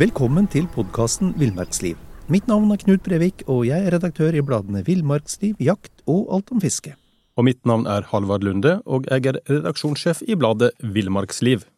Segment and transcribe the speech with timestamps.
[0.00, 1.98] Velkommen til podkasten Villmarksliv.
[2.32, 6.48] Mitt navn er Knut Brevik, og jeg er redaktør i bladene Villmarksliv, Jakt og Alt
[6.54, 6.94] om fiske.
[7.36, 11.68] Og mitt navn er Halvard Lunde, og jeg er redaksjonssjef i bladet Villmarksliv.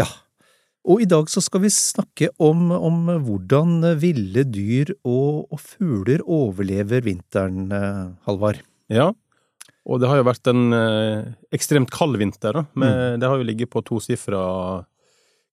[0.00, 0.08] Ja,
[0.88, 6.24] og i dag så skal vi snakke om, om hvordan ville dyr og, og, fugler
[6.24, 8.64] overlever vinteren, eh, Halvard.
[8.88, 9.10] Ja,
[9.84, 12.62] og det har jo vært en eh, ekstremt kald vinter.
[12.62, 12.68] Da.
[12.72, 13.20] Men mm.
[13.20, 14.46] Det har jo ligget på tosifra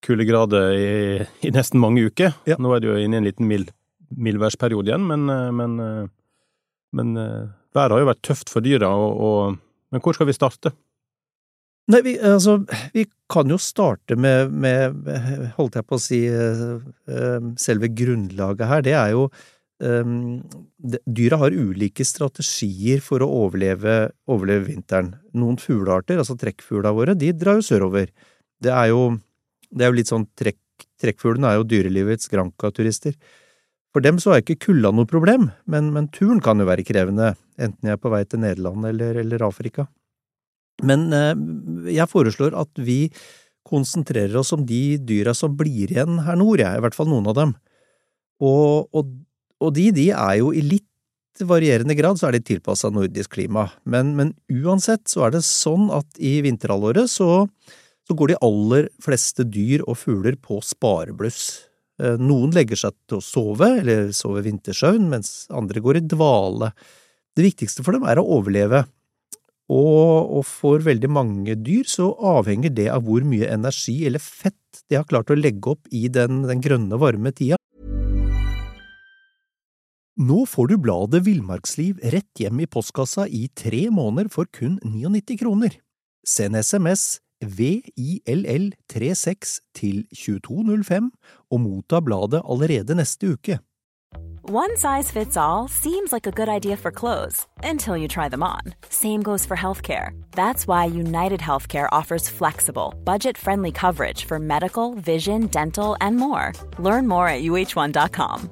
[0.05, 2.33] kuldegrader i, i, nesten mange uker.
[2.49, 2.59] Ja.
[2.61, 3.71] Nå er det jo inne i en liten mild,
[4.15, 6.07] mildværsperiode igjen, men, eh, men, eh,
[6.95, 7.45] men, eh,
[7.75, 9.57] været har jo vært tøft for dyra, og, og,
[9.91, 10.73] men hvor skal vi starte?
[11.91, 12.57] Nei, vi, altså,
[12.95, 14.95] vi kan jo starte med, med,
[15.57, 16.23] holdt jeg på å si,
[17.61, 18.81] selve grunnlaget her.
[18.87, 19.27] Det er jo
[19.85, 20.39] um,
[21.05, 25.13] Dyra har ulike strategier for å overleve, overleve vinteren.
[25.37, 28.09] Noen fuglearter, altså trekkfuglene våre, de drar jo sørover.
[28.65, 29.03] Det er jo
[29.75, 30.61] det er jo litt sånn trekk,
[30.99, 33.15] Trekkfuglene er jo dyrelivets Granca-turister.
[33.95, 37.33] For dem så er ikke kulda noe problem, men, men, turen kan jo være krevende,
[37.55, 39.85] enten jeg er på vei til Nederland eller, eller Afrika.
[40.83, 41.31] Men eh,
[41.95, 43.05] jeg foreslår at vi
[43.65, 47.31] konsentrerer oss om de dyra som blir igjen her nord, jeg, i hvert fall noen
[47.31, 47.55] av dem.
[48.43, 49.15] Og, og,
[49.63, 53.69] og de, de er jo i litt varierende grad så er de tilpassa nordisk klima,
[53.83, 57.47] men, men uansett så er det sånn at i vinterhalvåret så
[58.05, 61.65] så går de aller fleste dyr og fugler på sparebluss.
[62.01, 66.71] Eh, noen legger seg til å sove, eller sove vintersøvn, mens andre går i dvale.
[67.35, 68.85] Det viktigste for dem er å overleve,
[69.65, 74.99] og, for veldig mange dyr så avhenger det av hvor mye energi eller fett de
[74.99, 77.57] har klart å legge opp i den, den grønne, varme tida.
[80.15, 85.41] Nå får du bladet Villmarksliv rett hjem i postkassa i tre måneder for kun 99
[85.41, 85.73] kroner.
[86.23, 91.11] Send SMS VILL36 til 2205
[91.51, 93.59] og motta bladet allerede neste uke.
[94.47, 98.43] One size fits all seems like a good idea for clothes until you try them
[98.43, 98.61] on.
[98.89, 100.11] Same goes for healthcare.
[100.31, 106.53] That's why United Healthcare offers flexible, budget friendly coverage for medical, vision, dental, and more.
[106.77, 108.51] Learn more at uh1.com.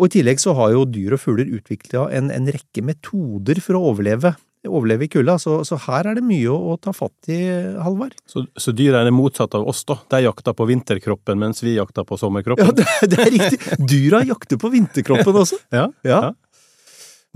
[0.00, 3.76] Og I tillegg så har jo dyr og fugler utvikla en, en rekke metoder for
[3.76, 4.32] å overleve
[4.68, 7.38] overleve i kulda, så, så, her er det mye å, å ta fatt i,
[7.80, 8.16] Halvard.
[8.28, 9.96] Så, så dyra er det motsatte av oss, da?
[10.12, 12.68] De jakter på vinterkroppen, mens vi jakter på sommerkroppen?
[12.68, 13.80] Ja, det, det er riktig!
[13.88, 15.60] Dyra jakter på vinterkroppen også.
[15.78, 16.20] ja, ja.
[16.28, 16.34] ja.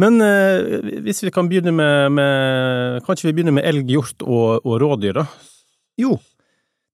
[0.02, 4.64] Men eh, hvis vi kan begynne med, med Kanskje vi begynner med elg, hjort og,
[4.66, 5.28] og rådyr, da?
[6.00, 6.16] Jo,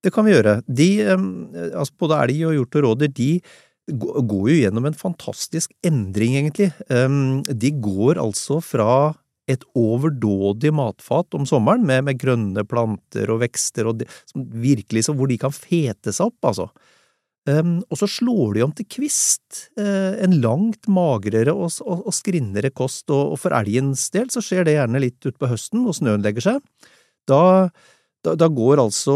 [0.05, 0.59] det kan vi gjøre.
[0.69, 1.25] De, eh,
[1.73, 3.33] altså både elg og hjort og rådyr, de
[3.91, 6.69] går jo gjennom en fantastisk endring, egentlig.
[6.87, 8.87] De går altså fra
[9.55, 15.15] et overdådig matfat om sommeren, med, med grønne planter og vekster, og det, virkelig så
[15.17, 16.71] hvor de kan fete seg opp, altså.
[17.49, 22.13] Um, og så slår de om til kvist, uh, en langt magrere og, og, og
[22.13, 25.97] skrinnere kost, og, og, for elgens del så skjer det gjerne litt utpå høsten når
[25.97, 26.59] snøen legger seg.
[27.29, 27.41] Da,
[28.21, 29.15] da, da, går altså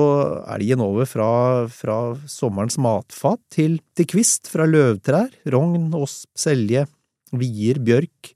[0.55, 1.29] elgen over fra,
[1.69, 6.87] fra sommerens matfat til, til kvist fra løvtrær, rogn, osp, selje,
[7.29, 8.33] vier, bjørk,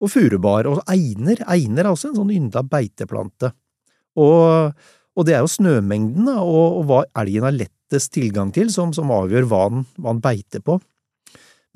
[0.00, 1.42] og furubar, og einer.
[1.50, 3.52] Einer er også en sånn ynda beiteplante.
[4.18, 4.72] Og,
[5.14, 8.94] og, det er jo snømengden da, og, og, hva elgen har lettest tilgang til, som,
[8.96, 10.80] som avgjør hva den, hva den, beiter på.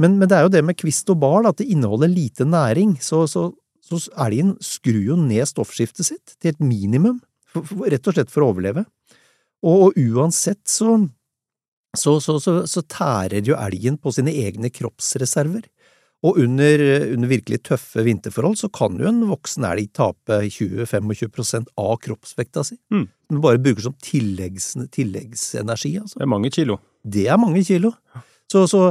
[0.01, 2.97] Men, men, det er jo det med kvist og bar, at det inneholder lite næring,
[3.05, 3.51] så, så,
[3.85, 7.21] så elgen skrur jo ned stoffskiftet sitt til et minimum,
[7.53, 8.87] for, for, rett og slett for å overleve.
[9.65, 10.97] Og, og uansett så,
[11.95, 15.69] så tærer jo elgen på sine egne kroppsreserver.
[16.25, 21.99] Og under, under, virkelig tøffe vinterforhold så kan jo en voksen elg tape 20-25% av
[22.07, 22.79] kroppsvekta si.
[22.95, 23.05] Mm.
[23.33, 25.99] Den bare bruker som tilleggs, tilleggsenergi.
[26.01, 26.17] Altså.
[26.17, 26.79] Det er mange kilo.
[27.05, 27.93] Det er mange kilo.
[28.49, 28.87] Så, så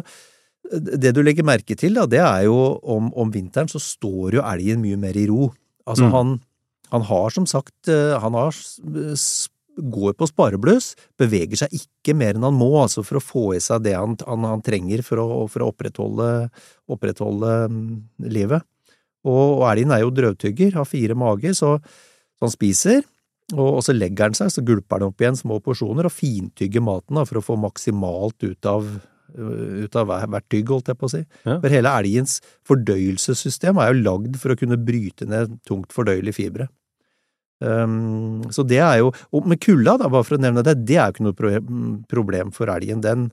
[0.74, 4.46] det du legger merke til, da, det er jo om, om vinteren så står jo
[4.46, 5.50] elgen mye mer i ro.
[5.90, 6.14] Altså mm.
[6.14, 6.38] han,
[6.94, 8.54] han har som sagt eh, han har
[9.78, 13.62] går på sparebluss, beveger seg ikke mer enn han må, altså for å få i
[13.64, 16.30] seg det han, han, han trenger for å, for å opprettholde,
[16.92, 17.80] opprettholde um,
[18.24, 18.66] livet.
[19.24, 21.78] Og, og elgen er jo drøvtygger, har fire mager, så,
[22.36, 23.02] så han spiser,
[23.54, 26.84] og, og, så legger han seg, så gulper han opp igjen små porsjoner og fintygger
[26.84, 28.88] maten da, for å få maksimalt ut av,
[29.34, 31.24] ut av hvert tygg, holdt jeg på å si.
[31.46, 31.58] Ja.
[31.58, 32.38] For hele elgens
[32.68, 36.70] fordøyelsessystem er jo lagd for å kunne bryte ned tungt fordøyelige fibre.
[37.64, 40.98] Um, så det er jo Og med kulda, da, bare for å nevne det, det
[40.98, 43.04] er jo ikke noe problem for elgen.
[43.06, 43.30] Den,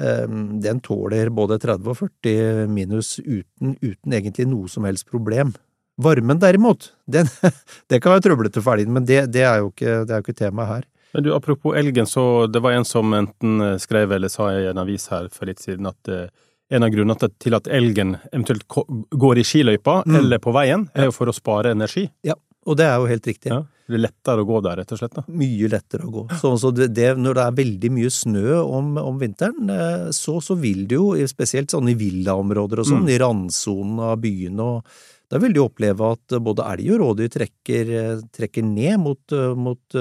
[0.00, 5.54] um, den tåler både 30 og 40 minus uten, uten, egentlig noe som helst problem.
[6.00, 7.28] Varmen derimot, den,
[7.92, 10.38] det kan være trøblete for elgen, men det, det er jo ikke, det er ikke
[10.38, 10.88] temaet her.
[11.12, 14.78] Men du, Apropos elgen, så det var en som enten skrev eller sa i en
[14.78, 16.28] avis her for litt siden at eh,
[16.70, 20.18] en av grunnene til at elgen eventuelt går i skiløypa mm.
[20.20, 22.06] eller på veien, er jo for å spare energi.
[22.26, 22.36] Ja,
[22.68, 23.52] og det er jo helt riktig.
[23.52, 25.14] Ja, det er lettere å gå der, rett og slett?
[25.16, 25.22] da?
[25.32, 26.24] Mye lettere å gå.
[26.40, 30.36] Så, så det, det, når det er veldig mye snø om, om vinteren, eh, så,
[30.44, 33.14] så, vil det jo, spesielt sånn i villaområder og sånn, mm.
[33.14, 34.92] i randsonen av byene og
[35.30, 37.90] da vil de oppleve at både elg og rådyr trekker,
[38.34, 39.98] trekker ned mot, mot,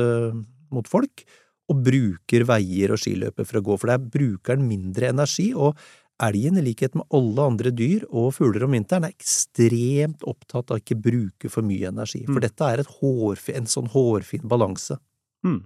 [0.73, 1.21] mot, folk,
[1.69, 5.77] og bruker veier og skiløper for å gå, for der bruker den mindre energi, og
[6.23, 10.79] elgen, i likhet med alle andre dyr og fugler om vinteren, er ekstremt opptatt av
[10.79, 12.45] å ikke bruke for mye energi, for mm.
[12.45, 14.99] dette er hårfin, en sånn hårfin balanse.
[15.47, 15.61] Mm.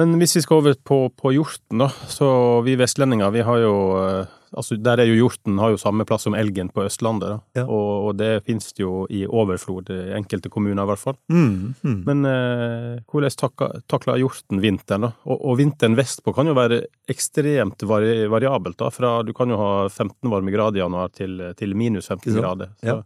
[0.00, 2.28] Men hvis vi skal over på, på hjorten, da, så
[2.64, 6.24] vi vestlendinger, vi har jo eh, Altså, der er jo hjorten har jo samme plass
[6.26, 7.42] som elgen på Østlandet.
[7.58, 7.66] Ja.
[7.66, 11.18] Og, og, det finnes det jo i overflod, i enkelte kommuner i hvert fall.
[11.30, 12.00] Mm, mm.
[12.08, 15.12] Men eh, hvordan takler, takler hjorten vinteren, da?
[15.28, 18.90] Og, og, vinteren vestpå kan jo være ekstremt vari, variabelt, da.
[18.94, 22.74] Fra du kan jo ha 15 varmegrader i januar til, til minus 15 grader.
[22.80, 22.90] Så.
[22.90, 23.00] Ja.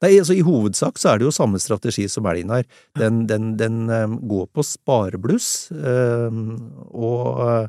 [0.00, 2.64] Nei, altså I hovedsak så er det jo samme strategi som elgen har.
[2.96, 6.54] Den, den, den um, går på sparebluss, um,
[6.88, 7.68] og,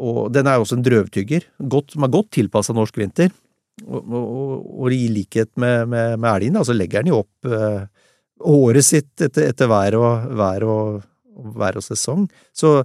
[0.00, 3.32] og, den er også en drøvtygger, godt, som er godt tilpassa norsk vinter.
[3.86, 7.86] Og, og, og, i likhet med, med, med elgen, så legger den jo opp eh,
[8.52, 10.66] året sitt etter, etter vær, og, vær,
[11.56, 12.26] vær og sesong.
[12.56, 12.82] Så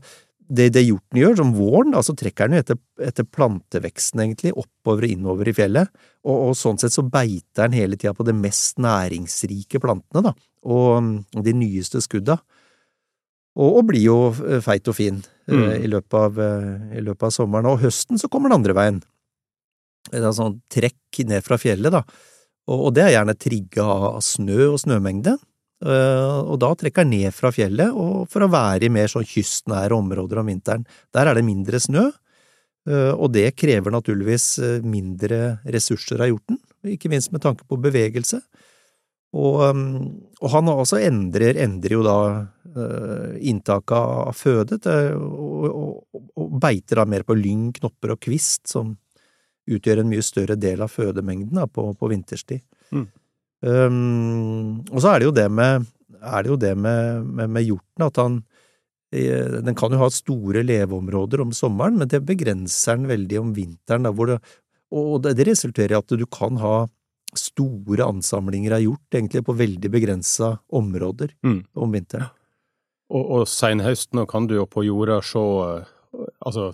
[0.48, 4.54] det, det hjorten gjør, som våren, da, så trekker den jo etter, etter, planteveksten, egentlig,
[4.56, 5.92] oppover og innover i fjellet,
[6.28, 10.36] og, sånn sett så beiter den hele tida på de mest næringsrike plantene, da,
[10.68, 12.40] og, og de nyeste skudda,
[13.58, 15.20] og, blir jo eh, feit og fin
[15.52, 15.68] mm.
[15.82, 17.70] i, løpet av, eh, i, løpet av, sommeren.
[17.72, 19.04] Og høsten så kommer den andre veien.
[20.12, 22.04] Det er sånn trekk ned fra fjellet, da,
[22.68, 25.38] og, det er gjerne trigga av snø og snømengde.
[25.86, 29.28] Eh, og da trekker den ned fra fjellet og for å være i mer sånn
[29.28, 30.88] kystnære områder om vinteren.
[31.14, 32.08] Der er det mindre snø,
[32.90, 36.58] eh, og det krever naturligvis eh, mindre ressurser av hjorten,
[36.98, 38.42] ikke minst med tanke på bevegelse.
[39.38, 42.20] Og, og han også endrer, endrer jo da
[43.40, 48.66] inntaket av føde til, og, og, og, beiter da mer på lyng, knopper og kvist,
[48.72, 48.96] som
[49.68, 52.64] utgjør en mye større del av fødemengden da, på, på vinterstid.
[52.96, 53.08] Mm.
[53.68, 58.06] Um, og så er det jo det med, det jo det med, med, med hjorten,
[58.06, 58.38] at han
[59.12, 63.56] eh, den kan jo ha store leveområder om sommeren, men det begrenser den veldig om
[63.58, 64.08] vinteren.
[64.08, 64.40] Da, det,
[64.94, 66.86] og det resulterer i at du kan ha
[67.38, 71.60] store ansamlinger av hjort egentlig på veldig begrensa områder mm.
[71.76, 72.30] om vinteren.
[73.08, 75.44] Og, og seinhøsten kan du jo på jorda se
[76.46, 76.72] altså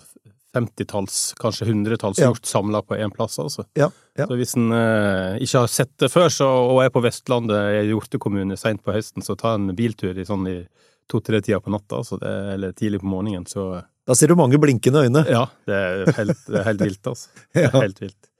[0.54, 2.28] 50-talls, kanskje hundretalls ja.
[2.28, 3.64] hjort samla på én plass, altså.
[3.78, 3.88] Ja,
[4.18, 4.26] ja.
[4.26, 7.88] Så hvis en eh, ikke har sett det før, så, og er på Vestlandet, i
[7.90, 10.60] hjortekommune seint på høsten, så ta en biltur i sånn i
[11.10, 15.00] to-tre-tida på natta, altså det, eller tidlig på morgenen, så Da ser du mange blinkende
[15.06, 15.24] øyne.
[15.26, 17.28] Ja, det er helt, det er helt vilt, altså.
[17.54, 18.30] Det er helt vilt.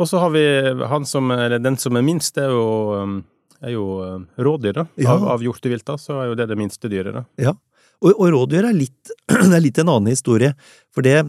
[0.00, 0.42] Og så har vi
[0.90, 2.66] han som, eller den som er minst, det er jo,
[2.98, 3.20] um,
[3.62, 4.86] er jo um, rådyr, da.
[5.08, 7.24] Av, av hjortevilta, så er jo det det minste dyret, da.
[7.40, 7.54] Ja.
[8.02, 10.52] Og, og rådyr er litt, er litt, en annen historie,
[10.94, 11.20] for det,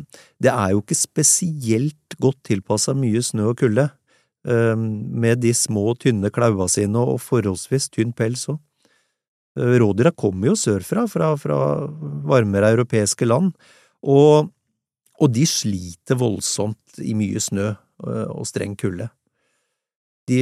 [0.42, 3.88] det, er jo ikke spesielt godt tilpassa mye snø og kulde,
[4.50, 4.88] um,
[5.22, 8.60] med de små, tynne klaua sine og forholdsvis tynn pels òg.
[9.60, 11.60] Uh, rådyra kommer jo sørfra, fra, fra
[12.26, 13.54] varmere europeiske land,
[14.04, 14.50] og,
[15.20, 17.70] og, de sliter voldsomt i mye snø
[18.04, 19.06] og streng kulde.
[20.28, 20.40] De,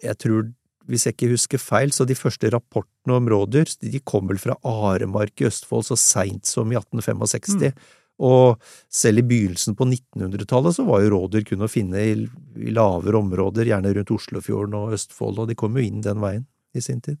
[0.00, 0.46] jeg tror
[0.90, 4.56] hvis jeg ikke husker feil, så de første rapportene om rådyr de kom vel fra
[4.66, 7.70] Aremark i Østfold så seint som i 1865.
[7.70, 7.96] Mm.
[8.20, 8.60] Og
[8.92, 12.12] selv i begynnelsen på 1900-tallet så var jo rådyr kun å finne i,
[12.58, 16.44] i, lavere områder, gjerne rundt Oslofjorden og Østfold, og de kom jo inn den veien
[16.76, 17.16] i sin tid.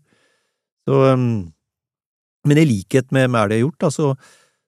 [0.88, 1.48] Så, um,
[2.48, 4.12] men i likhet med, med det gjort, da, så,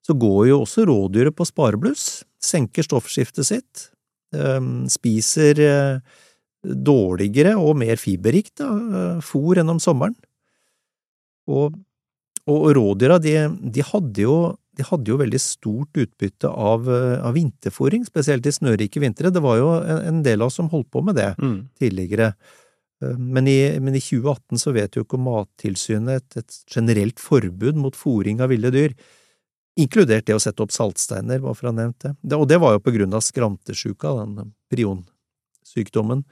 [0.04, 3.86] så, går jo også rådyret på sparebluss, senker stoffskiftet sitt,
[4.32, 6.22] um, spiser uh,
[6.62, 10.14] dårligere og mer fiberrikt eh, fôr enn om sommeren.
[11.50, 11.74] Og,
[12.46, 13.36] og rådyra, de,
[13.74, 14.36] de, hadde jo,
[14.78, 19.32] de, hadde jo, veldig stort utbytte av, eh, av vinterfôring, spesielt i snørike vintre.
[19.34, 21.56] Det var jo en, en, del av oss som holdt på med det mm.
[21.82, 22.32] tidligere.
[23.02, 27.80] Eh, men i, men i, 2018 så vet jo ikke Mattilsynet et, et generelt forbud
[27.80, 28.94] mot fôring av ville dyr
[29.80, 32.36] inkludert det å sette opp saltsteiner, bare for å ha nevnt det.
[32.36, 34.52] Og det var jo på grunn av skrantesjuka, den
[35.72, 36.24] prionsykdommen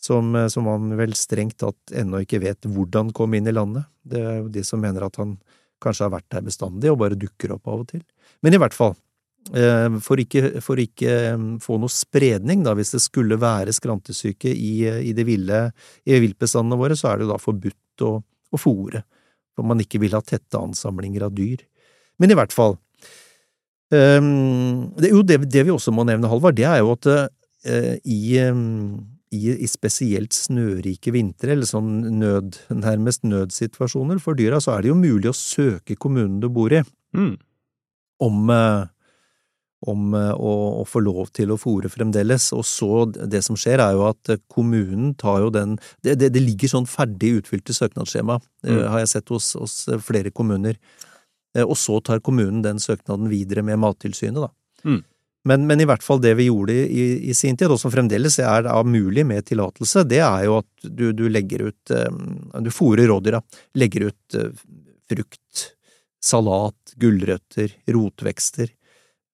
[0.00, 3.84] som, eh, som han vel strengt tatt ennå ikke vet hvordan kom inn i landet.
[4.02, 5.38] Det er jo de som mener at han
[5.82, 8.02] kanskje har vært der bestandig og bare dukker opp av og til.
[8.42, 8.96] Men i hvert fall,
[9.54, 14.50] eh, for ikke, for ikke mm, få noe spredning, da, hvis det skulle være skrantesyke
[14.50, 15.64] i, i de ville,
[16.06, 18.14] i viltbestandene våre, så er det jo da forbudt å,
[18.52, 19.04] å fòre.
[19.52, 21.60] for man ikke vil ha tette ansamlinger av dyr.
[22.18, 22.78] Men i hvert fall.
[23.92, 27.06] Um, det, jo, det, det, vi også må nevne, Halvard, det er jo at
[27.62, 28.96] i, um,
[29.30, 34.92] i, i, spesielt snørike vintre, eller sånn nød, nærmest nødsituasjoner for dyra, så er det
[34.92, 36.82] jo mulig å søke kommunen du bor i,
[37.16, 37.36] mm.
[38.26, 38.90] om uh,
[39.90, 42.50] om å, å, få lov til å fòre fremdeles.
[42.54, 46.42] Og så, det som skjer, er jo at kommunen tar jo den Det, det, det
[46.42, 48.82] ligger sånn ferdig utfylte søknadsskjema, mm.
[48.92, 49.76] har jeg sett hos, hos,
[50.06, 50.78] flere kommuner.
[51.56, 54.52] Eh, og så tar kommunen den søknaden videre med Mattilsynet, da.
[54.86, 55.02] Mm.
[55.48, 58.38] Men, men, i hvert fall det vi gjorde i, i sin tid, og som fremdeles
[58.38, 63.10] er mulig med tillatelse, det er jo at du, du legger ut eh, Du fôrer
[63.10, 63.42] rådyra.
[63.74, 64.52] Legger ut eh,
[65.10, 65.64] frukt,
[66.22, 68.70] salat, gulrøtter, rotvekster.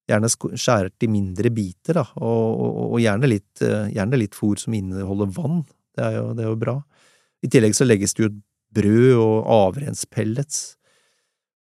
[0.09, 4.73] Gjerne skjæret i mindre biter, da, og, og, og gjerne litt, gjerne litt fôr som
[4.73, 5.61] inneholder vann.
[5.93, 6.79] Det er, jo, det er jo bra.
[7.45, 8.39] I tillegg så legges det ut
[8.73, 10.63] brød og avrenspellets.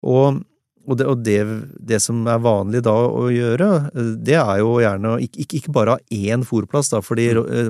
[0.02, 0.42] Og,
[0.82, 1.38] og, det, og det,
[1.78, 3.68] det, som er vanlig da å gjøre,
[4.18, 7.50] det er jo gjerne ikke, ikke, ikke bare ha én fòrplass, da, fordi mm.
[7.52, 7.68] Eh,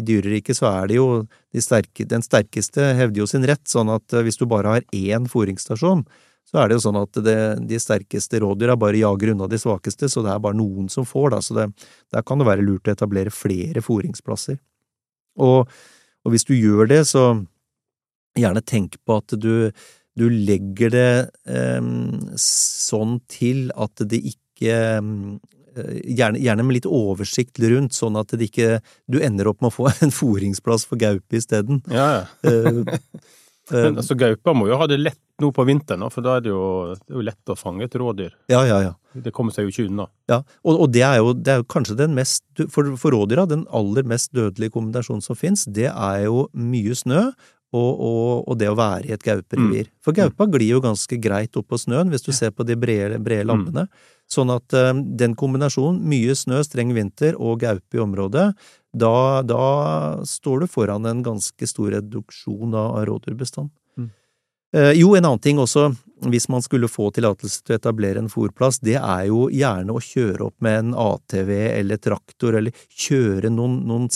[0.00, 1.08] i dyreriket så er det jo
[1.52, 4.86] de sterke, den sterkeste hevder jo sin rett, sånn at eh, hvis du bare har
[4.96, 6.06] én fòringsstasjon,
[6.48, 10.08] så er det jo sånn at det, de sterkeste rådyra bare jager unna de svakeste,
[10.08, 11.66] så det er bare noen som får, da, så det,
[12.14, 14.56] der kan det være lurt å etablere flere fòringsplasser.
[15.44, 15.68] Og,
[16.24, 17.26] og hvis du gjør det, så
[18.38, 19.70] gjerne tenk på at du
[20.18, 21.10] du legger det
[21.50, 25.38] um, sånn til at det ikke um,
[25.74, 28.78] gjerne, gjerne, med litt oversikt rundt, sånn at det ikke
[29.10, 31.82] Du ender opp med å få en foringsplass for gaupe isteden.
[31.90, 32.26] Ja, ja.
[32.46, 32.84] uh,
[33.72, 36.50] Men altså, Gaupa må jo ha det lett nå på vinteren, for da er det,
[36.52, 38.34] jo, det er jo lett å fange et rådyr.
[38.52, 38.92] Ja, ja, ja.
[39.24, 40.06] Det kommer seg jo ikke unna.
[40.30, 43.46] Ja, og, og det, er jo, det, er jo, kanskje den mest For, for rådyra,
[43.50, 47.28] den aller mest dødelige kombinasjonen som fins, det er jo mye snø
[47.74, 49.88] og, og, og, det å være i et gauperevir.
[49.88, 49.92] Mm.
[50.04, 53.18] For gaupa glir jo ganske greit opp på snøen, hvis du ser på de brede,
[53.22, 53.84] brede mm.
[54.30, 58.46] Sånn at um, den kombinasjonen, mye snø, streng vinter og gaupe i området,
[58.94, 59.64] da, da,
[60.28, 63.72] står du foran en ganske stor reduksjon av, av rådyrbestand.
[63.98, 64.08] Mm.
[64.76, 65.90] Uh, jo, en annen ting også,
[66.30, 70.02] hvis man skulle få tillatelse til å etablere en fòrplass, det er jo gjerne å
[70.02, 74.08] kjøre opp med en ATV eller traktor, eller kjøre noen, noen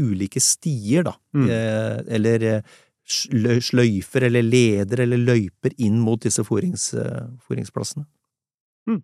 [0.00, 1.44] ulike stier, da, mm.
[1.50, 2.46] eh, eller
[3.04, 8.06] sløyfer eller leder eller løyper inn mot disse forings, eh, foringsplassene.
[8.88, 9.02] Mm.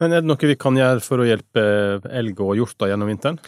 [0.00, 1.64] Men er det noe vi kan gjøre for å hjelpe
[2.08, 3.40] elg og hjorta gjennom vinteren?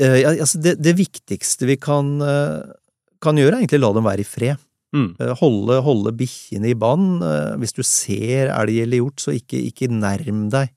[0.00, 2.72] Eh, altså det, det, viktigste vi kan, eh,
[3.22, 4.66] kan, gjøre, er egentlig la dem være i fred.
[4.96, 5.10] Mm.
[5.20, 7.22] Eh, holde, holde bikkjene i bånd.
[7.60, 10.72] Hvis du ser elg eller hjort, så ikke, ikke nærm deg.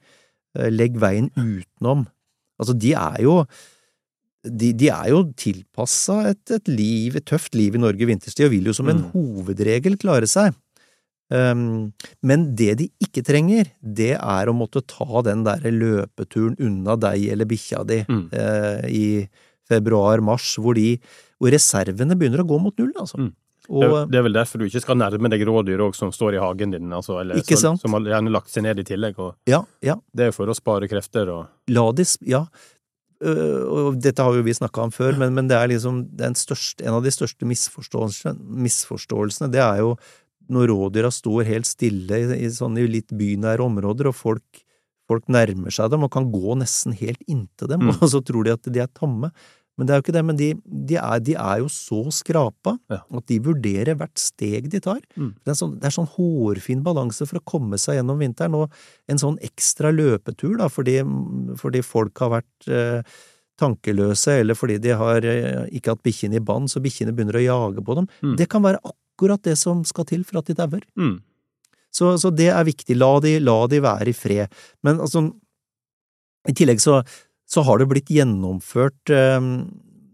[0.70, 2.06] Legg veien utenom.
[2.62, 3.40] Altså, de er jo
[4.44, 8.54] de, de, er jo tilpassa et, et, liv, et tøft liv i Norge vinterstid, og
[8.56, 9.10] vil jo som en mm.
[9.14, 10.56] hovedregel klare seg.
[11.34, 16.98] Um, men det de ikke trenger, det er å måtte ta den derre løpeturen unna
[17.00, 18.26] deg eller bikkja di mm.
[18.36, 19.06] uh, i
[19.72, 20.78] februar-mars, hvor,
[21.40, 23.22] hvor reservene begynner å gå mot null, altså.
[23.24, 23.32] Mm.
[23.72, 26.42] Og, det er vel derfor du ikke skal nærme deg rådyr òg som står i
[26.44, 29.16] hagen din, altså, eller som, som, har gjerne lagt seg ned i tillegg.
[29.24, 29.96] Og, ja, ja.
[30.12, 32.44] Det er for å spare krefter og La de, ja,
[33.24, 36.36] og dette har jo vi snakka om før, men, men, det er liksom det er
[36.40, 39.96] største, en, av de største misforståelsene, misforståelsene, det er jo
[40.52, 44.64] når rådyra står helt stille i, i sånne litt bynære områder, og folk,
[45.10, 47.98] folk, nærmer seg dem og kan gå nesten helt inntil dem, mm.
[48.02, 49.32] og så tror de at de er tamme.
[49.78, 50.24] Men det er jo ikke det.
[50.28, 53.02] Men de, de, er, de er, jo så skrapa ja.
[53.02, 55.02] at de vurderer hvert steg de tar.
[55.18, 55.34] Mm.
[55.40, 58.74] Det, er sånn, det, er sånn, hårfin balanse for å komme seg gjennom vinteren, og
[59.10, 61.00] en sånn ekstra løpetur, da, fordi,
[61.60, 63.20] fordi folk har vært eh,
[63.62, 67.46] tankeløse, eller fordi de har eh, ikke hatt bikkjene i bånd, så bikkjene begynner å
[67.48, 68.10] jage på dem.
[68.22, 68.38] Mm.
[68.42, 70.86] Det kan være akkurat det som skal til for at de dauer.
[71.00, 71.18] Mm.
[71.94, 72.98] Så, så, det er viktig.
[72.98, 74.64] La de, la de være i fred.
[74.86, 75.28] Men altså,
[76.50, 77.04] i tillegg så
[77.54, 79.40] så har det blitt gjennomført eh,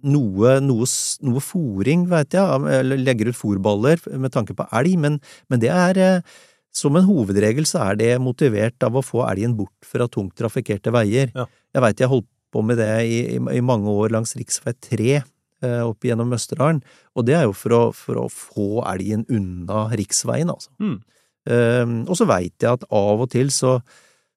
[0.09, 0.87] noe, noe,
[1.27, 5.19] noe fòring, veit jeg, eller legger ut fòrballer med tanke på elg, men,
[5.51, 6.37] men det er eh,
[6.75, 10.93] som en hovedregel så er det motivert av å få elgen bort fra tungt trafikkerte
[10.93, 11.33] veier.
[11.35, 11.47] Ja.
[11.75, 14.73] Jeg veit jeg holdt på med det i, i, i mange år langs rv.
[14.89, 16.83] 3 eh, opp gjennom Østerdalen,
[17.15, 20.73] og det er jo for å, for å få elgen unna riksveien, altså.
[20.81, 20.99] Mm.
[21.49, 23.77] Um, og så veit jeg at av og til så,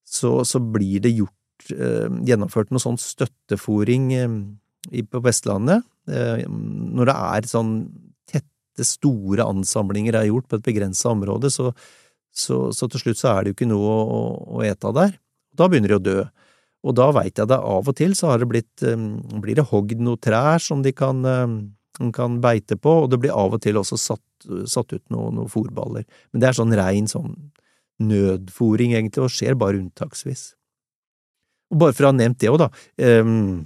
[0.07, 1.35] så, så blir det gjort
[1.71, 5.85] gjennomført noe sånn støttefòring eh, på Vestlandet.
[6.11, 7.75] Eh, når det er sånn
[8.31, 11.71] tette, store ansamlinger er gjort på et begrensa område, så,
[12.33, 14.23] så, så, til slutt så er det jo ikke noe å,
[14.59, 15.15] å ete der.
[15.53, 16.19] Da begynner de å dø.
[16.83, 20.01] Og da veit jeg det av og til så har det blitt, blir det hogd
[20.03, 21.23] noen trær som de kan,
[22.17, 24.25] kan, beite på, og det blir av og til også satt
[24.67, 26.07] satt ut noen noe fòrballer.
[26.33, 27.37] Men det er sånn rein sånn
[28.03, 30.53] nødfòring, egentlig, og skjer bare unntaksvis.
[31.73, 32.69] Og bare for å ha nevnt det òg, da.
[33.25, 33.65] Um,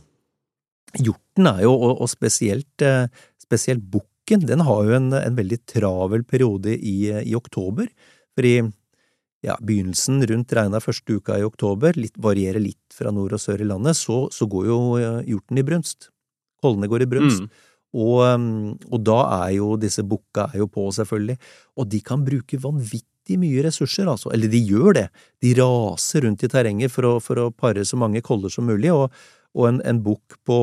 [0.96, 3.10] hjorten er jo, og, og spesielt, uh,
[3.42, 7.90] spesielt bukken, den har jo en, en veldig travel periode i, i oktober.
[8.36, 8.56] For i
[9.46, 13.62] ja, begynnelsen rundt regna første uka i oktober, litt, varierer litt fra nord og sør
[13.62, 16.10] i landet, så, så går jo uh, hjorten i brunst.
[16.62, 17.44] Kollene går i brunst.
[17.44, 17.64] Mm.
[17.96, 18.48] Og, um,
[18.90, 21.36] og, da er jo disse bukka er jo på, selvfølgelig,
[21.80, 23.04] og de kan bruke vanvittig
[23.34, 24.30] mye ressurser, altså.
[24.34, 25.06] Eller de gjør det.
[25.42, 28.92] De raser rundt i terrenget for å, for å pare så mange koller som mulig,
[28.94, 29.10] og,
[29.56, 30.58] og en, en bukk på,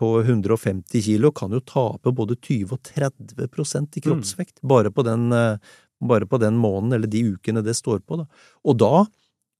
[0.00, 4.68] på, 150 kilo kan jo tape både 20 og 30% i kroppsvekt, mm.
[4.74, 8.22] bare, på den, uh, bare på den måneden eller de ukene det står på.
[8.22, 8.26] Da.
[8.64, 9.04] Og da,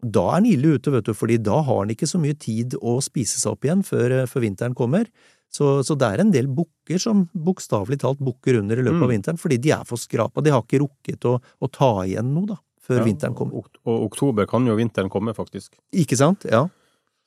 [0.02, 2.78] da er han ille ute, vet du, fordi da har han ikke så mye tid
[2.80, 5.08] å spise seg opp igjen før, før vinteren kommer.
[5.54, 9.04] Så, så, det er en del bukker som bokstavelig talt bukker under i løpet mm.
[9.06, 10.42] av vinteren, fordi de er for skrapa.
[10.42, 13.62] De har ikke rukket å, å ta igjen noe, da, før ja, vinteren kommer.
[13.62, 15.76] Og, og oktober kan jo vinteren komme, faktisk.
[15.94, 16.48] Ikke sant?
[16.50, 16.66] Ja.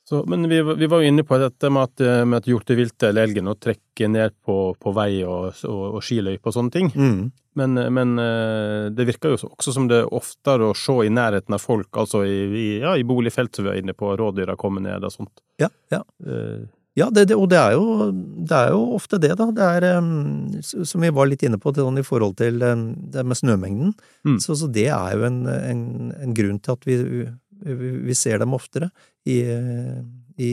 [0.08, 3.28] Så, men vi, vi, var jo inne på dette med at, med at hjorteviltet eller
[3.28, 6.88] elgen å trekke ned på, på vei og, og, og skiløype og sånne ting.
[6.96, 7.26] Mm.
[7.58, 11.56] Men, men, eh, det virker jo også som det er oftere å se i nærheten
[11.56, 14.84] av folk, altså i, i, ja, i boligfelt som vi er inne på, rådyra kommer
[14.84, 15.42] ned og sånt.
[15.60, 16.04] Ja, ja.
[16.24, 16.68] Uh,
[16.98, 19.48] ja, det, det, og det er, jo, det er, jo, ofte det, da.
[19.54, 19.86] Det er,
[20.62, 23.94] som vi var litt inne på, sånn i forhold til det med snømengden.
[24.26, 24.38] Mm.
[24.42, 25.84] Så, så, det er jo en, en,
[26.16, 26.98] en grunn til at vi,
[28.08, 28.90] vi, ser dem oftere
[29.28, 29.40] i,
[30.38, 30.50] i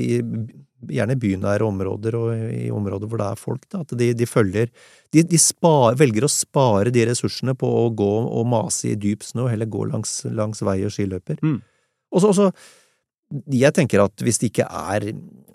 [0.92, 3.68] gjerne bynære områder og i områder hvor det er folk.
[3.72, 4.72] Da, at de, de følger
[5.14, 9.24] De, de spar, velger å spare de ressursene på å gå og mase i dyp
[9.24, 11.40] snø, og heller gå langs, langs vei og skiløper.
[11.46, 11.62] Mm.
[12.16, 12.50] Og så
[13.52, 15.08] jeg tenker at hvis det ikke er,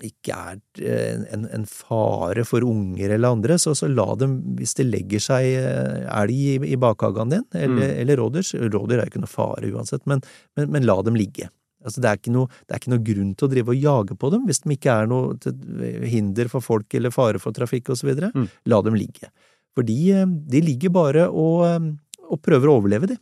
[0.04, 4.76] ikke er eh, en, en, fare for unger eller andre, så, så, la dem, hvis
[4.78, 7.96] det legger seg eh, elg i, i bakhagen din, eller, mm.
[8.02, 10.22] eller rådyr Rådyr er jo ikke noe fare uansett, men,
[10.58, 11.50] men, men la dem ligge.
[11.80, 14.28] Altså, det, er noe, det, er ikke noe, grunn til å drive og jage på
[14.34, 18.12] dem hvis de ikke er noe hinder for folk eller fare for trafikk osv.
[18.34, 18.50] Mm.
[18.68, 19.30] La dem ligge.
[19.76, 21.90] For de, eh, de ligger bare og,
[22.28, 23.20] og prøver å overleve, de.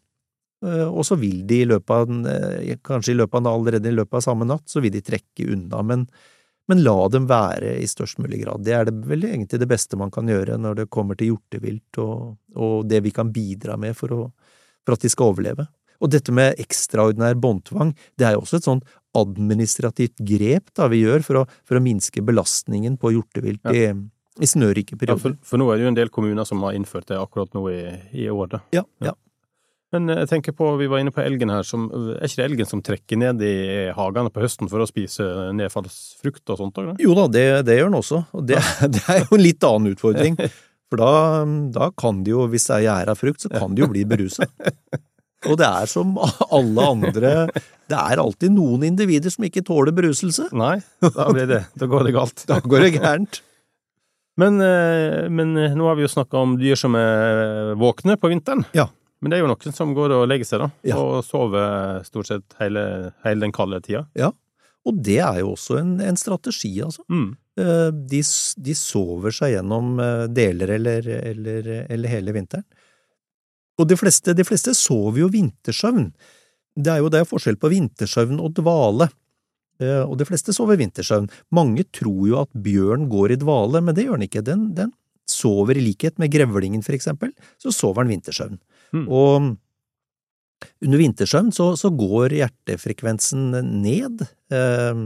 [0.66, 3.94] Eh, og så vil de i løpet av, den, kanskje i løpet av allerede i
[3.94, 6.04] løpet av samme natt, så vil de trekke unna, men,
[6.68, 8.64] men la dem være i størst mulig grad.
[8.66, 12.00] Det er det vel egentlig det beste man kan gjøre når det kommer til hjortevilt
[12.02, 14.30] og, og det vi kan bidra med for, å,
[14.84, 15.68] for, at de skal overleve.
[15.98, 18.84] Og dette med ekstraordinær båndtvang, det er jo også et sånn
[19.18, 23.74] administrativt grep da vi gjør for å, for å minske belastningen på hjortevilt ja.
[23.74, 25.16] i, i snørike perioder.
[25.16, 27.50] Ja, for, for, nå er det jo en del kommuner som har innført det akkurat
[27.56, 27.80] nå i,
[28.14, 28.62] i år, da.
[28.76, 29.16] Ja, ja.
[29.94, 32.68] Men jeg tenker på, vi var inne på elgen her, som, er ikke det elgen
[32.68, 33.54] som trekker ned i
[33.96, 35.24] hagene på høsten for å spise
[35.56, 36.80] nedfallsfrukt og sånt?
[36.82, 36.98] Eller?
[37.00, 38.60] Jo da, det, det gjør den også, og det,
[38.94, 40.36] det, er jo en litt annen utfordring.
[40.88, 41.12] For da,
[41.72, 44.48] da kan de jo, hvis det er gjæra frukt, så kan de jo bli berusa.
[45.46, 47.32] Og det er som alle andre,
[47.88, 50.50] det er alltid noen individer som ikke tåler beruselse.
[50.56, 52.44] Nei, da blir det, da går det galt.
[52.48, 53.40] Da går det gærent.
[54.38, 58.68] Men, eh, men nå har vi jo snakka om dyr som er våkne på vinteren.
[58.76, 58.90] Ja.
[59.20, 60.98] Men det er jo noen som går og legger seg, da, ja.
[60.98, 62.82] og sover stort sett hele,
[63.24, 64.04] hele den kalde tida.
[64.18, 64.30] Ja,
[64.88, 67.04] og det er jo også en, en strategi, altså.
[67.12, 67.30] Mm.
[67.60, 68.22] Eh, de,
[68.64, 72.66] de, sover seg gjennom eh, deler eller, eller, eller hele vinteren.
[73.78, 76.08] Og de fleste, de fleste, sover jo vintersøvn.
[76.78, 79.10] Det er jo det er forskjell på vintersøvn og dvale.
[79.82, 81.28] Eh, og de fleste sover vintersøvn.
[81.54, 84.46] Mange tror jo at bjørn går i dvale, men det gjør den ikke.
[84.46, 84.94] Den, den
[85.28, 88.56] sover i likhet med grevlingen, for eksempel, så sover den vintersøvn.
[88.94, 89.06] Mm.
[89.08, 89.56] Og
[90.84, 93.50] under vintersøvn så, så, går hjertefrekvensen
[93.82, 94.24] ned,
[94.54, 95.02] eh,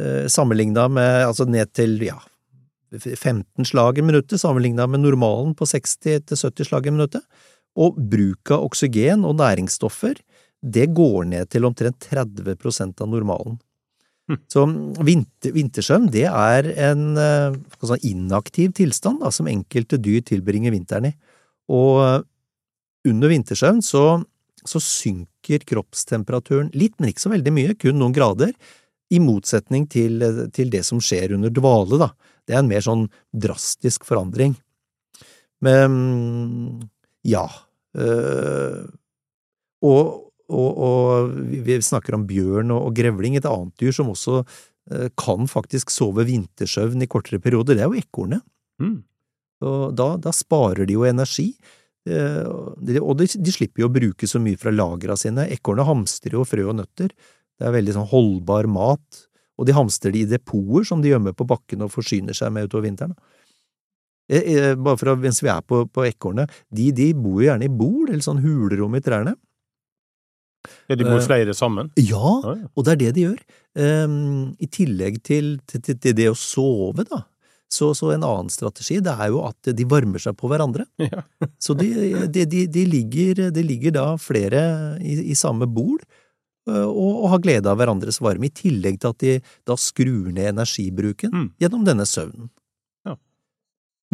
[0.00, 2.18] eh, sammenligna med altså ned til ja,
[2.94, 7.22] 15 slag i minuttet, sammenligna med normalen på 60–70 slag i minuttet.
[7.76, 10.16] Og bruk av oksygen og næringsstoffer,
[10.66, 13.58] det går ned til omtrent 30% av normalen.
[14.26, 14.38] Mm.
[14.50, 14.62] Så
[15.06, 21.12] vinter, vintersøvn, det er en uh, inaktiv tilstand da, som enkelte dyr tilbringer vinteren i.
[21.70, 22.24] Og
[23.08, 24.04] under vintersøvn så,
[24.66, 28.52] så synker kroppstemperaturen litt, men ikke så veldig mye, kun noen grader,
[29.14, 30.22] i motsetning til,
[30.54, 32.10] til det som skjer under dvale, da.
[32.46, 34.56] Det er en mer sånn drastisk forandring.
[35.64, 35.92] Men
[37.26, 37.46] ja
[37.96, 38.82] øh,
[39.86, 40.02] og,
[40.46, 41.30] og, og,
[41.64, 45.92] vi snakker om bjørn og, og, grevling, et annet dyr som også øh, kan faktisk
[45.94, 48.44] sove vintersøvn i kortere perioder, det er jo ekornet.
[48.82, 49.00] Mm.
[49.96, 51.54] Da, da, sparer de jo energi.
[52.06, 55.48] Eh, og de, de, slipper jo å bruke så mye fra lagra sine.
[55.54, 57.14] Ekornet hamstrer jo frø og nøtter.
[57.56, 59.24] Det er veldig sånn holdbar mat.
[59.56, 62.68] Og de hamstrer det i depoter som de gjemmer på bakken og forsyner seg med
[62.68, 63.16] utover vinteren.
[64.26, 67.68] Eh, bare for å, mens vi er på, på ekornet, de, de bor jo gjerne
[67.68, 69.36] i bol, eller sånn hulrom i trærne.
[70.90, 71.92] Ja, De bor flere sammen?
[72.00, 73.42] Ja, og det er det de gjør.
[73.78, 77.22] Um, I tillegg til, til, til, det å sove, da,
[77.72, 80.86] så, så, en annen strategi det er jo at de varmer seg på hverandre.
[81.02, 81.24] Ja.
[81.64, 81.90] så de,
[82.30, 84.60] de, de, ligger, de, ligger, da flere
[85.02, 85.98] i, i samme bol
[86.66, 89.34] og, og, har glede av hverandres varme, i tillegg til at de
[89.66, 91.50] da skrur ned energibruken mm.
[91.62, 92.50] gjennom denne søvnen.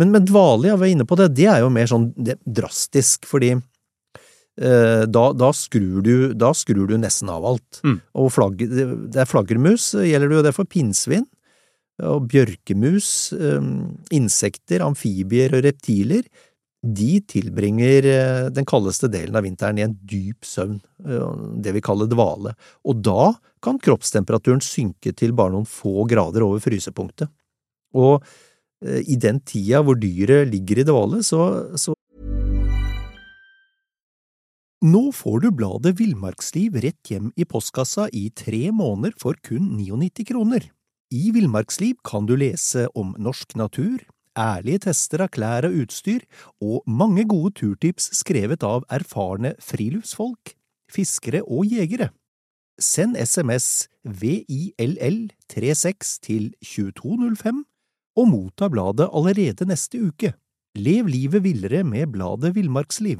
[0.00, 3.50] Men, men dvale, jeg var inne på det, det er jo mer sånn drastisk, fordi
[3.52, 7.82] eh, da, da, skrur du, da, skrur du, nesten av alt.
[7.84, 7.98] Mm.
[8.22, 11.26] Og flagg, det er flaggermus, gjelder det jo det for pinnsvin,
[12.00, 13.68] og bjørkemus, eh,
[14.16, 16.24] insekter, amfibier og reptiler,
[16.82, 21.84] de tilbringer eh, den kaldeste delen av vinteren i en dyp søvn, eh, det vi
[21.84, 27.30] kaller dvale, og da kan kroppstemperaturen synke til bare noen få grader over frysepunktet.
[27.94, 28.24] Og
[28.82, 31.92] i den tida hvor dyret ligger i dvale, så, så
[34.82, 40.26] Nå får du bladet Villmarksliv rett hjem i postkassa i tre måneder for kun 99
[40.26, 40.66] kroner.
[41.12, 44.00] I Villmarksliv kan du lese om norsk natur,
[44.38, 46.22] ærlige tester av klær og utstyr,
[46.64, 50.56] og mange gode turtips skrevet av erfarne friluftsfolk,
[50.88, 52.08] fiskere og jegere.
[52.80, 57.68] Send SMS VILL36 til 2205
[58.16, 60.32] og motta bladet allerede neste uke.
[60.74, 63.18] Lev livet villere med bladet Villmarksliv.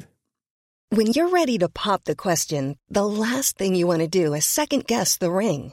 [0.92, 4.44] When you're ready to pop the question, the last thing you want to do is
[4.44, 5.72] second guess the ring.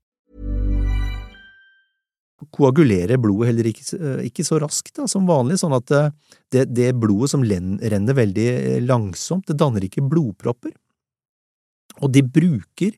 [2.49, 6.11] Koagulerer blodet heller ikke, eh, ikke så raskt da, som vanlig, sånn at eh,
[6.53, 10.73] det, det blodet som renner veldig eh, langsomt, det danner ikke blodpropper.
[12.01, 12.95] Og de bruker,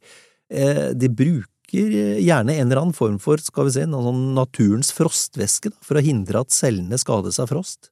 [0.48, 5.80] de bruker gjerne en eller annen form for, skal vi noen sånn naturens frostvæske da,
[5.84, 7.90] for å hindre at cellene skades av frost.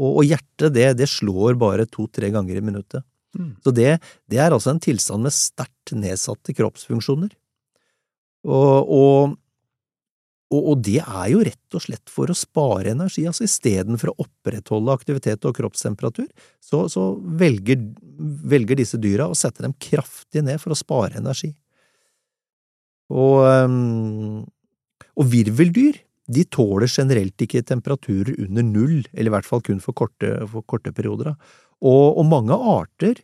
[0.00, 3.04] Og, og hjertet, det, det, slår bare to–tre ganger i minuttet.
[3.36, 3.52] Mm.
[3.64, 3.90] Så det,
[4.32, 7.30] det, er altså en tilstand med sterkt nedsatte kroppsfunksjoner.
[8.48, 9.36] Og, og,
[10.52, 14.94] og, det er jo rett og slett for å spare energi, altså istedenfor å opprettholde
[14.94, 16.28] aktivitet og kroppstemperatur,
[16.60, 17.06] så, så
[17.40, 17.80] velger,
[18.52, 21.52] velger, disse dyra å sette dem kraftig ned for å spare energi.
[23.12, 23.44] Og,
[25.12, 26.00] og virveldyr,
[26.32, 30.64] de tåler generelt ikke temperaturer under null, eller i hvert fall kun for korte, for
[30.68, 31.34] korte perioder.
[31.82, 33.18] Og, og, mange arter,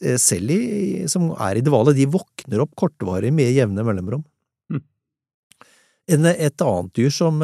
[0.00, 0.60] eh, selv i,
[1.10, 4.24] som er i dvale, de våkner opp kortvarig med jevne mellomrom.
[6.10, 7.42] Et annet dyr som,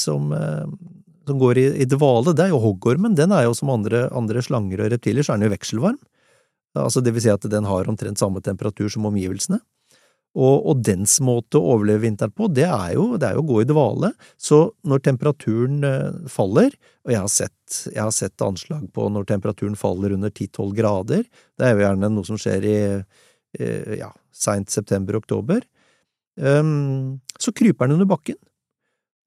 [0.00, 0.30] som,
[1.26, 3.16] som går i, i, dvale, det er jo hoggormen.
[3.18, 5.98] Den er jo som andre, andre slanger og reptiler, så er den jo vekselvarm.
[6.78, 9.60] Altså det vil si at den har omtrent samme temperatur som omgivelsene.
[10.38, 13.48] Og, og, dens måte å overleve vinteren på, det er, jo, det er jo å
[13.48, 14.12] gå i dvale.
[14.38, 19.26] Så når temperaturen eh, faller, og jeg har, sett, jeg har sett anslag på når
[19.32, 21.24] temperaturen faller under 10–12 grader,
[21.58, 25.66] det er jo gjerne noe som skjer i eh, ja, seint september–oktober,
[26.38, 28.38] um, så kryper den under bakken.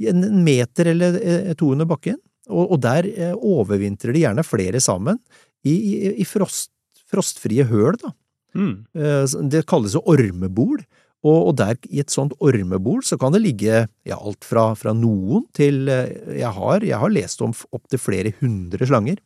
[0.10, 2.20] En meter eller eh, to under bakken.
[2.52, 5.16] Og, og der overvintrer de gjerne flere sammen,
[5.64, 6.74] i, i, i frost,
[7.08, 8.12] frostfrie høl, da.
[8.54, 8.74] Mm.
[9.50, 10.82] Det kalles jo ormebol,
[11.24, 14.92] og, og, der i et sånt ormebol så kan det ligge ja, alt fra, fra
[14.96, 19.22] noen til eh, jeg har, jeg har lest om opptil flere hundre slanger.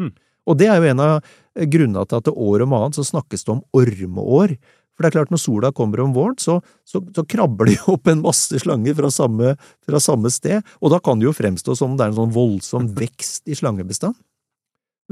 [0.00, 0.14] Mm.
[0.48, 1.34] Og det er jo en av
[1.68, 4.56] grunnene til at det år om annet så snakkes det om ormeår.
[4.94, 8.06] For det er klart, når sola kommer om våren, så, så, så krabber det opp
[8.10, 11.98] en masse slanger fra samme, fra samme, sted, og da kan det jo fremstå som
[11.98, 14.16] det er en sånn voldsom vekst i slangebestand.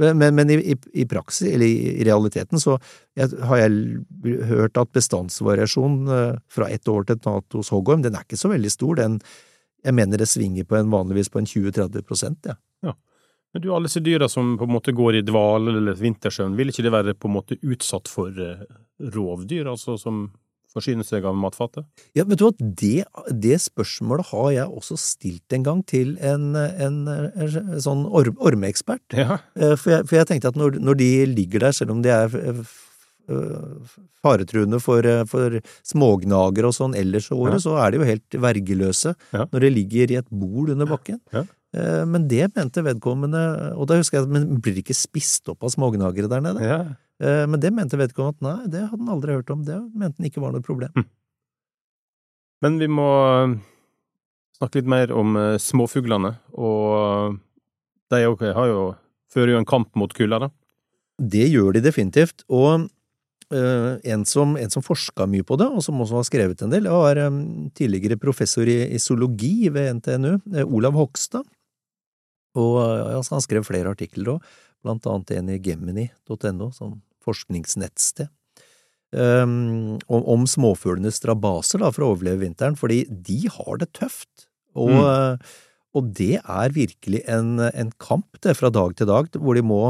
[0.00, 2.78] Men, men i, i, i, praksis, eller i, i realiteten, så
[3.18, 8.04] jeg, har jeg hørt at bestandsvariasjonen uh, fra ett år til et annet hos hoggorm,
[8.04, 8.96] den er ikke så veldig stor.
[9.02, 9.18] Den,
[9.84, 12.56] jeg mener det svinger på en, vanligvis på en 20–30 prosent, ja.
[12.86, 12.96] ja.
[13.52, 16.72] Men du, alle disse dyra som på en måte går i dvale eller vintersøvn, vil
[16.72, 18.64] ikke det være på en måte utsatt for uh,
[19.14, 20.28] rovdyr, altså som
[20.72, 21.84] forsyne seg av matfatet?
[22.16, 23.04] Ja, vet du hva, det,
[23.44, 29.04] det, spørsmålet har jeg også stilt en gang til en, en, en sånn or, ormeekspert.
[29.18, 29.42] Ja.
[29.58, 32.32] Eh, for, for, jeg, tenkte at når, når, de ligger der, selv om de er
[34.22, 37.64] faretruende for, for smågnager og sånn ellers i året, ja.
[37.64, 39.46] så er de jo helt vergeløse ja.
[39.46, 41.20] når de ligger i et bol under bakken.
[41.72, 43.42] Eh, men det mente vedkommende,
[43.76, 46.66] og da husker jeg at men blir ikke spist opp av smågnagere der nede?
[46.66, 46.82] Ja.
[47.22, 49.60] men det mente vedkommende at nei, det hadde han aldri hørt om.
[49.62, 50.90] Det mente han ikke var noe problem.
[50.96, 51.10] Mm.
[52.62, 53.54] Men vi må eh,
[54.60, 57.38] snakke litt mer om eh, småfuglene, og
[58.12, 58.82] de har jo
[59.32, 60.50] fører jo en kamp mot kulda, da.
[61.22, 62.86] Det gjør de definitivt, og
[63.54, 66.72] uh, en, som, en som forska mye på det, og som også har skrevet en
[66.72, 70.34] del, var um, tidligere professor i, i, zoologi ved NTNU,
[70.66, 71.46] Olav Hogstad.
[72.58, 78.30] Og altså, han skrev flere artikler òg, blant annet en i gemini.no, sånn forskningsnettsted.
[79.12, 84.48] Um, om, om småfuglenes strabaser da, for å overleve vinteren, fordi de har det tøft.
[84.72, 85.50] Og, mm.
[85.98, 89.82] og det er virkelig en, en, kamp det fra dag til dag, hvor de må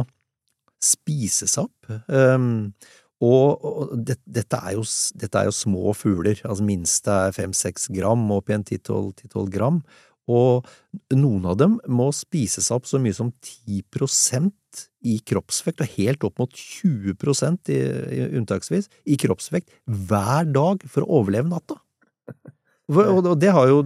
[0.83, 1.93] spises opp.
[2.11, 2.75] Um,
[3.23, 4.83] og, og det, dette, er jo,
[5.15, 9.79] dette, er jo, små fugler, altså minste er fem–seks gram, opp i en ti–tolv gram,
[10.31, 10.69] og
[11.15, 14.53] noen av dem må spise seg opp så mye som 10%
[15.09, 17.15] i kroppsvekt, og helt opp mot 20
[17.75, 21.81] i, i unntaksvis, i kroppsvekt hver dag for å overleve natta.
[22.93, 23.79] Og det har jo,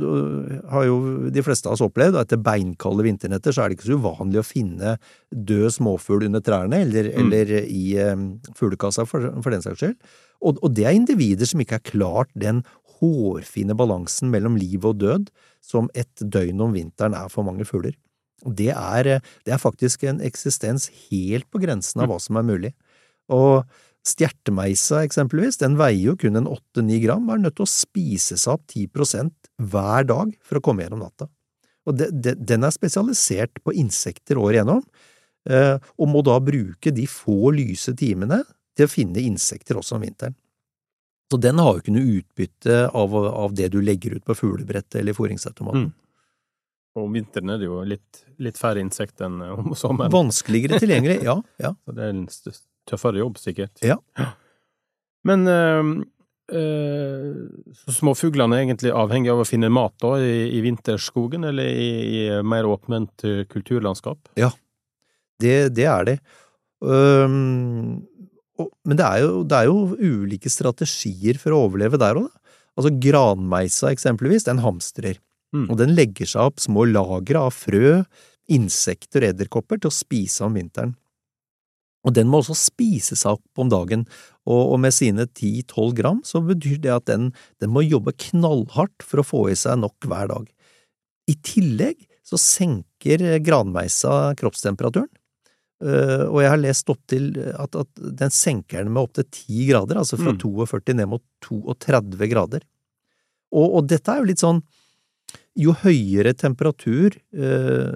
[0.73, 0.97] har jo,
[1.31, 2.17] de fleste av oss opplevd.
[2.19, 4.97] Etter beinkalde vinternetter så er det ikke så uvanlig å finne
[5.31, 7.21] død småfugl under trærne, eller, mm.
[7.21, 9.99] eller i um, fuglekassa, for, for, den saks skyld.
[10.43, 12.65] Og, og, det er individer som ikke har klart den
[13.01, 15.31] hårfine balansen mellom liv og død
[15.65, 17.97] som et døgn om vinteren er for mange fugler.
[18.45, 22.73] Det er, det er faktisk en eksistens helt på grensen av hva som er mulig.
[23.33, 23.65] Og
[24.07, 28.37] Stjertemeisa, eksempelvis, den veier jo kun en åtte–ni gram, og er nødt til å spise
[28.39, 31.27] seg opp ti prosent hver dag for å komme gjennom natta.
[31.87, 34.85] Og de, de, den er spesialisert på insekter år igjennom,
[35.51, 38.45] eh, og må da bruke de få lyse timene
[38.79, 40.39] til å finne insekter også om vinteren.
[41.31, 45.01] Så den har jo ikke noe utbytte av, av det du legger ut på fuglebrettet
[45.01, 45.89] eller fôringsautomaten.
[45.89, 45.95] Mm.
[46.97, 50.13] Og om vinteren er det jo litt, litt færre insekter enn om sommeren.
[50.15, 51.37] Vanskeligere tilgjengelig, ja.
[51.61, 51.75] ja.
[51.85, 52.27] Så det er en
[52.89, 53.75] tøffere jobb, sikkert.
[53.85, 53.99] Ja.
[55.27, 55.91] Men øh,
[56.55, 61.91] øh, småfuglene er egentlig avhengig av å finne mat da, i, i vinterskogen, eller i,
[62.07, 64.31] i, mer åpent eh, kulturlandskap?
[64.39, 64.53] Ja,
[65.43, 66.21] det, det er det.
[66.81, 68.07] Um,
[68.61, 72.31] og, men det er, jo, det er, jo, ulike strategier for å overleve der òg.
[72.77, 75.21] Altså granmeisa eksempelvis, den hamstrer.
[75.55, 75.67] Mm.
[75.71, 78.03] Og den legger seg opp små lagre av frø,
[78.53, 80.95] insekter og edderkopper til å spise om vinteren.
[82.07, 84.05] Og den må også spise seg opp om dagen,
[84.47, 89.03] og, og med sine 10–12 gram så betyr det at den, den, må jobbe knallhardt
[89.03, 90.47] for å få i seg nok hver dag.
[91.27, 95.11] I tillegg så senker granmeisa kroppstemperaturen,
[95.77, 99.99] og jeg har lest opp til at, at den senker den med opptil 10 grader,
[100.01, 100.39] altså fra mm.
[100.41, 102.65] 42 ned mot 32 grader.
[103.53, 104.63] Og, og, dette er jo litt sånn
[105.57, 107.93] jo høyere temperatur uh,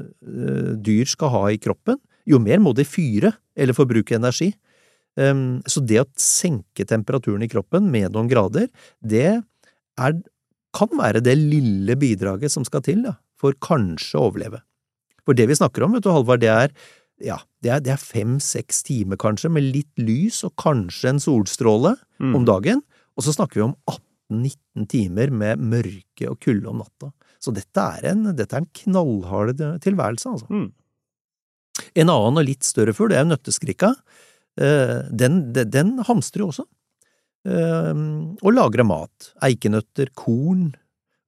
[0.80, 4.52] dyr skal ha i kroppen, jo mer må de fyre eller forbruke energi.
[5.18, 8.68] Um, så det å senke temperaturen i kroppen med noen grader,
[9.00, 10.18] det er,
[10.76, 14.62] kan være det lille bidraget som skal til da, for kanskje å overleve.
[15.26, 16.72] For det vi snakker om, vet du, Halvard, det er
[17.24, 22.34] ja, det er fem–seks timer kanskje, med litt lys og kanskje en solstråle mm.
[22.36, 22.82] om dagen,
[23.16, 27.10] og så snakker vi om 18–19 timer med mørke og kulde om natta.
[27.40, 30.50] Så dette er en, dette er en knallhard tilværelse, altså.
[30.50, 30.68] Mm.
[31.96, 33.94] En annen og litt større fugl, det er nøtteskrikka.
[34.60, 36.66] Eh, den, den, den hamstrer jo også,
[37.48, 38.04] eh,
[38.44, 39.32] og lagrer mat.
[39.46, 40.70] Eikenøtter, korn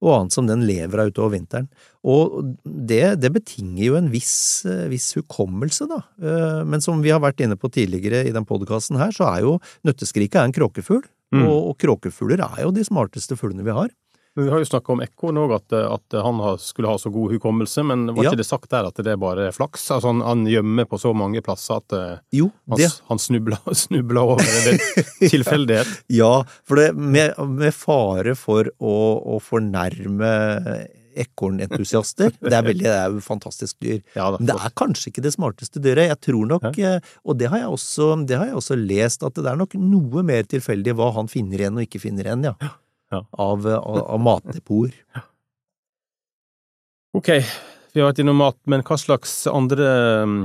[0.02, 1.70] og annet som den lever av utover vinteren.
[2.02, 4.34] Og det, det betinger jo en viss,
[4.66, 6.00] eh, viss, hukommelse, da.
[6.66, 9.56] Men som vi har vært inne på tidligere i den podkasten her, så er jo
[9.86, 11.04] nøtteskriket en kråkefugl.
[11.32, 11.46] Mm.
[11.46, 13.88] Og, og kråkefugler er jo de smarteste fuglene vi har.
[14.34, 17.82] Vi har jo snakka om ekorn òg, at, at, han skulle ha så god hukommelse,
[17.84, 18.30] men var ja.
[18.32, 19.84] ikke det sagt der at det er bare flaks?
[19.92, 23.60] Altså han, han gjemmer på så mange plasser at eh, jo, han, han snubla,
[24.32, 24.80] over en
[25.34, 25.92] tilfeldighet?
[26.16, 26.32] ja,
[26.64, 28.96] for det, med, med fare for å,
[29.36, 30.32] å fornærme
[31.12, 32.32] ekornentusiaster.
[32.40, 33.98] Det er veldig, det er jo fantastisk dyr.
[34.16, 36.08] Ja, det, Men det er kanskje ikke det smarteste dyret.
[36.08, 36.70] Jeg tror nok.
[36.72, 40.24] Eh, og det har, også, det har, jeg også, lest, at det er nok noe
[40.24, 42.72] mer tilfeldig hva han finner igjen og ikke finner igjen, ja
[43.12, 43.22] ja.
[43.30, 44.96] av, av, av matdepoter.
[47.12, 47.28] Ok,
[47.92, 49.88] vi har vært innom mat, men hva slags andre
[50.24, 50.36] um,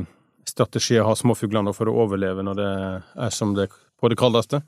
[0.43, 2.71] strategier har småfuglene for å overleve når det
[3.23, 4.60] er som det på det kaldeste?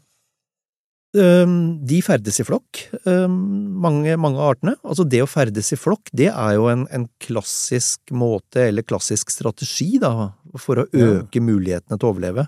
[1.18, 3.36] Um, de ferdes i flokk, um,
[3.84, 4.78] mange, mange artene.
[4.80, 9.36] Altså det å ferdes i flokk, det er jo en, en klassisk måte, eller klassisk
[9.36, 12.48] strategi, da, for å øke mulighetene til å overleve.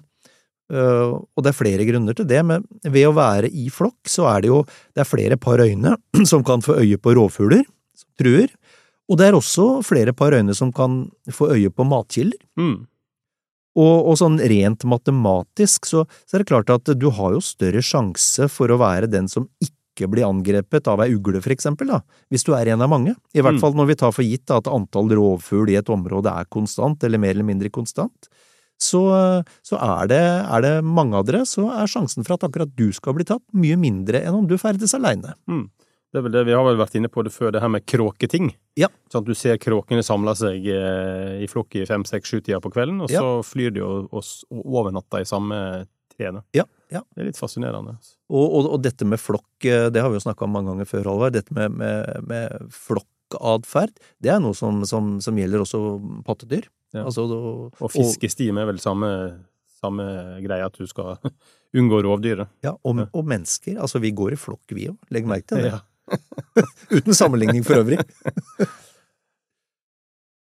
[0.72, 4.30] Uh, og det er flere grunner til det, men ved å være i flokk, så
[4.32, 4.62] er det jo
[4.96, 5.98] det er flere par øyne
[6.32, 7.66] som kan få øye på rovfugler
[7.98, 8.54] som truer,
[9.12, 11.04] og det er også flere par øyne som kan
[11.36, 12.40] få øye på matkilder.
[12.60, 12.88] Mm.
[13.80, 17.84] Og, og, sånn rent matematisk så, så, er det klart at du har jo større
[17.84, 22.02] sjanse for å være den som ikke blir angrepet av ei ugle, for eksempel, da,
[22.32, 23.16] hvis du er en av mange.
[23.36, 23.64] I hvert mm.
[23.64, 27.04] fall når vi tar for gitt da, at antall rovfugl i et område er konstant,
[27.08, 28.32] eller mer eller mindre konstant.
[28.82, 29.02] Så,
[29.62, 32.88] så er, det, er, det, mange av dere, så er sjansen for at akkurat du
[32.96, 35.36] skal bli tatt, mye mindre enn om du ferdes aleine.
[35.46, 35.68] Mm.
[36.12, 37.86] Det er vel det vi har vel vært inne på det før, det her med
[37.88, 38.50] kråketing.
[38.80, 38.90] Ja.
[39.12, 42.72] Sånn at du ser kråkene samle seg eh, i flokk i fem, seks, sju-tida på
[42.74, 45.62] kvelden, og så flyr de og, og overnatter i samme
[46.12, 46.44] trene.
[46.58, 47.06] Ja, ja.
[47.16, 47.96] Det er litt fascinerende.
[48.28, 50.90] Og, og, og, dette med flokk, eh, det har vi jo snakka om mange ganger
[50.90, 51.38] før, Halvard.
[51.38, 55.82] Dette med, med, med flokkatferd, det er noe som, som, som gjelder også
[56.28, 56.68] pattedyr.
[56.92, 57.06] Ja.
[57.06, 57.40] Altså, da,
[57.72, 59.10] og fiskestim er vel samme,
[59.80, 60.06] samme
[60.44, 61.18] greie, at du skal
[61.78, 62.52] unngå rovdyret.
[62.66, 63.80] Ja, og, og, mennesker.
[63.80, 65.00] Altså, vi går i flokk, vi òg.
[65.14, 65.74] Legg merke til det.
[65.74, 65.82] Ja.
[66.98, 68.02] Uten sammenligning for øvrig.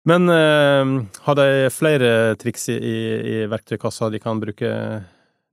[0.08, 0.92] Men eh,
[1.26, 4.70] har de flere triks i, i, verktøykassa de kan bruke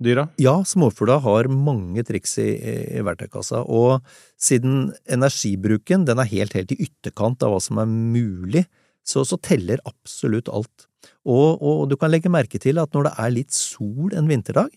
[0.01, 0.25] dyra?
[0.41, 4.01] Ja, småfugla har mange triks i, i, verktøykassa, og
[4.41, 8.65] siden energibruken den er helt, helt i ytterkant av hva som er mulig,
[9.09, 10.85] så, så teller absolutt alt.
[11.25, 14.71] Og, og, du kan legge merke til at når det er litt sol en vinterdag,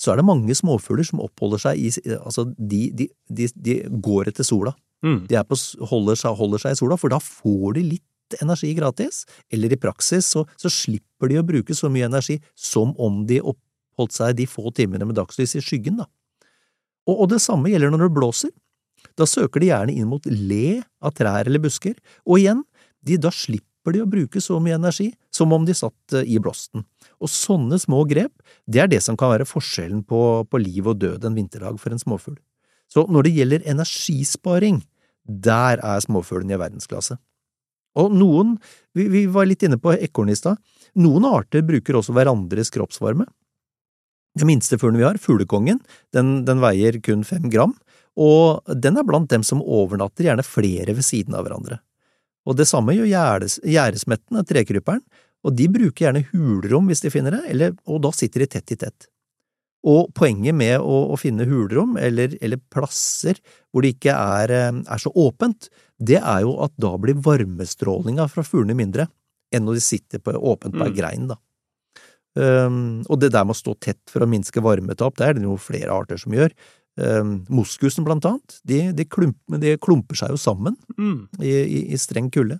[0.00, 4.30] så er det mange småfugler som oppholder seg i Altså, de, de, de, de går
[4.32, 4.72] etter sola.
[5.04, 5.26] Mm.
[5.28, 5.58] De på,
[5.90, 9.24] holder, seg, holder, seg, i sola, for da får de litt energi gratis.
[9.52, 13.42] Eller i praksis så, så, slipper de å bruke så mye energi som om de
[13.42, 16.08] oppholdt seg de få timene med dagslys i skyggen, da.
[17.08, 18.52] Og, og det samme gjelder når det blåser.
[19.18, 21.96] Da søker de gjerne inn mot le av trær eller busker,
[22.28, 22.62] og igjen,
[23.04, 26.38] de, da slipper de å bruke så mye energi som om de satt eh, i
[26.42, 26.84] blåsten.
[27.20, 28.32] Og sånne små grep,
[28.68, 31.94] det er det som kan være forskjellen på, på liv og død en vinterdag for
[31.94, 32.38] en småfugl.
[32.90, 34.82] Så når det gjelder energisparing,
[35.24, 37.16] der er småfuglene i verdensklasse.
[37.98, 38.54] Og noen,
[38.94, 40.60] vi, vi var litt inne på ekorn i stad,
[40.98, 43.26] noen arter bruker også hverandres kroppsvarme.
[44.38, 45.80] Den minste fuglen vi har, fuglekongen,
[46.14, 47.74] den, den, veier kun fem gram,
[48.18, 51.80] og den er blant dem som overnatter gjerne flere ved siden av hverandre.
[52.48, 55.02] Og det samme gjør gjerdesmetten, trekryperen,
[55.44, 58.74] og de bruker gjerne hulrom hvis de finner det, eller, og da sitter de tett
[58.74, 59.08] i tett.
[59.88, 63.38] Og poenget med å, å finne hulrom, eller, eller, plasser
[63.72, 68.28] hvor det ikke er, eh, er, så åpent, det er jo at da blir varmestrålinga
[68.32, 69.08] fra fuglene mindre
[69.50, 70.98] enn når de sitter på, åpent på ei mm.
[70.98, 71.40] grein, da.
[72.38, 75.48] Um, og det der med å stå tett for å minske varmetap, det er det
[75.48, 76.52] jo flere arter som gjør.
[77.00, 81.40] Um, moskusen, blant annet, de, de, klump, de klumper seg jo sammen mm.
[81.40, 82.58] i, i, i streng kulde.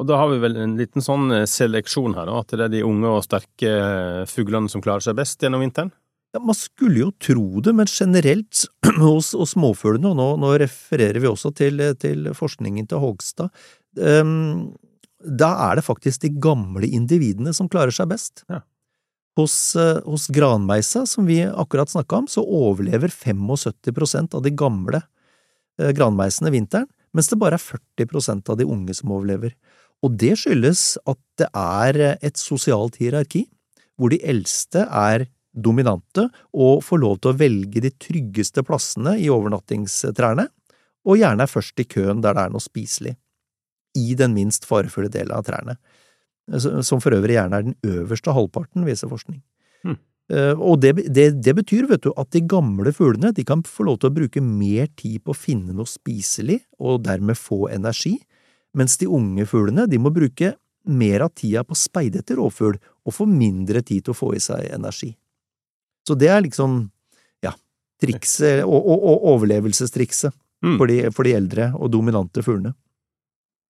[0.00, 2.72] Og da har vi vel en liten sånn eh, seleksjon her, da, at det er
[2.72, 5.92] de unge og sterke eh, fuglene som klarer seg best gjennom vinteren?
[6.32, 8.64] Ja, Man skulle jo tro det, men generelt
[9.02, 13.52] hos, hos småfuglene, og nå, nå, refererer vi også til, til forskningen til Hogstad,
[14.00, 14.70] um,
[15.20, 18.46] da er det faktisk de gamle individene som klarer seg best.
[18.48, 18.62] Ja.
[19.38, 25.00] Hos, uh, hos granmeisa, som vi akkurat snakka om, så overlever 75% av de gamle
[25.00, 29.54] uh, granmeisene vinteren, mens det bare er 40% av de unge som overlever.
[30.04, 33.46] Og det skyldes at det er et sosialt hierarki,
[34.00, 39.28] hvor de eldste er dominante og får lov til å velge de tryggeste plassene i
[39.32, 40.46] overnattingstrærne,
[41.08, 43.14] og gjerne er først i køen der det er noe spiselig,
[43.98, 45.76] i den minst farefulle delen av trærne,
[46.84, 49.40] som for øvrig gjerne er den øverste halvparten, viser forskning.
[49.86, 49.98] Hmm.
[50.62, 54.00] Og det, det, det, betyr, vet du, at de gamle fuglene de kan få lov
[54.00, 58.16] til å bruke mer tid på å finne noe spiselig, og dermed få energi,
[58.78, 60.54] mens de unge fuglene de må bruke
[60.90, 64.32] mer av tida på å speide etter rovfugl og få mindre tid til å få
[64.36, 65.12] i seg energi.
[66.06, 66.82] Så det er liksom,
[67.44, 67.52] ja,
[68.00, 70.32] trikset, og, og, og overlevelsestrikset
[70.64, 70.76] mm.
[70.76, 72.72] for, de, for, de, eldre og dominante fuglene.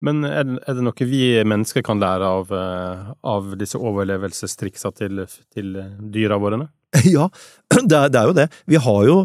[0.04, 5.76] Men er det, noe vi mennesker kan lære av, eh, av disse overlevelsestriksa til, til
[6.12, 6.66] dyra våre?
[7.06, 7.28] Ja,
[7.90, 8.48] det er, det er, jo det.
[8.68, 9.18] Vi har jo,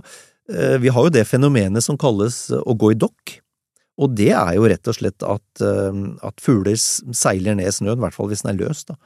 [0.51, 3.37] eh, vi har jo det fenomenet som kalles å gå i dokk.
[4.01, 8.05] Og det er jo rett og slett at, eh, at fugler seiler ned snøen, i
[8.05, 8.97] hvert fall hvis den er løs, da,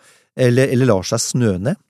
[0.47, 1.81] eller, eller lar seg snø ned.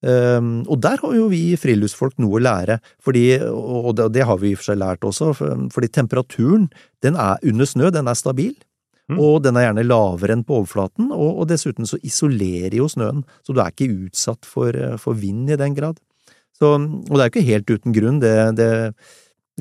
[0.00, 4.38] Um, og der har jo vi friluftsfolk noe å lære, fordi, og det, det har
[4.40, 5.34] vi i og for seg lært også,
[5.74, 6.70] fordi temperaturen
[7.04, 8.54] den er under snø, den er stabil,
[9.10, 9.18] mm.
[9.20, 13.24] og den er gjerne lavere enn på overflaten, og, og, dessuten så isolerer jo snøen,
[13.46, 15.98] så du er ikke utsatt for, for vind i den grad.
[16.60, 18.70] Så, og det er jo ikke helt uten grunn, det, det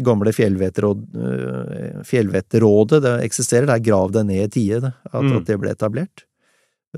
[0.04, 5.38] gamle eh, fjellvettrådet det eksisterer, det er Grav deg ned i tide, at, mm.
[5.38, 6.26] at, det ble etablert.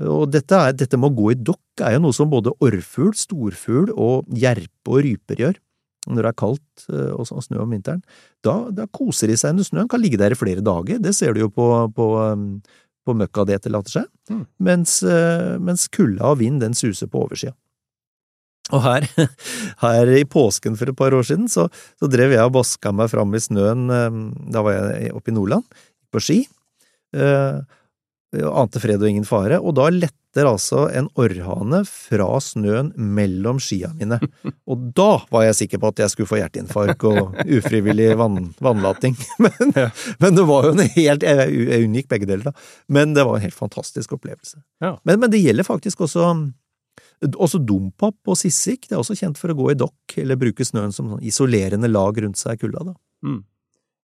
[0.02, 3.12] Og dette, er, dette med å gå i dokk er jo noe som både orrfugl,
[3.18, 5.58] storfugl og gjerpe og ryper gjør.
[6.10, 8.00] Når det er kaldt eh, og snø om vinteren,
[8.42, 10.98] da, da, koser de seg under snøen, kan ligge der i flere dager.
[11.02, 12.46] Det ser du jo på, på, um,
[13.06, 14.46] på møkka det etterlater seg, Mm.
[14.62, 17.52] mens, eh, mens kulda og vind den suser på oversida.
[18.72, 19.06] Og her,
[19.82, 21.66] her i påsken for et par år siden, så,
[21.98, 24.18] så drev jeg og baska meg fram i snøen, eh,
[24.54, 25.66] da var jeg oppe i Nordland,
[26.12, 26.42] på ski,
[27.12, 27.64] og
[28.32, 33.90] ante fred og ingen fare, og da letter altså en orrhane fra snøen mellom skia
[33.98, 34.16] mine,
[34.70, 39.18] og da var jeg sikker på at jeg skulle få hjerteinfarkt og ufrivillig vann, vannlating,
[39.44, 39.90] men, Ja.
[40.24, 42.54] men det var jo en helt, jeg, jeg unngikk begge deler da,
[42.88, 44.62] men det var en helt fantastisk opplevelse.
[44.80, 44.96] Ja.
[45.04, 46.32] Men, men det gjelder faktisk også
[47.22, 50.64] også dompap og sissik, det er også kjent for å gå i dokk eller bruke
[50.66, 52.94] snøen som sånn isolerende lag rundt seg i kulda, da.
[53.22, 53.42] Mm.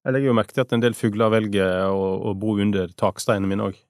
[0.07, 3.51] Jeg legger jo merke til at en del fugler velger å, å bo under taksteinene
[3.51, 3.81] mine òg.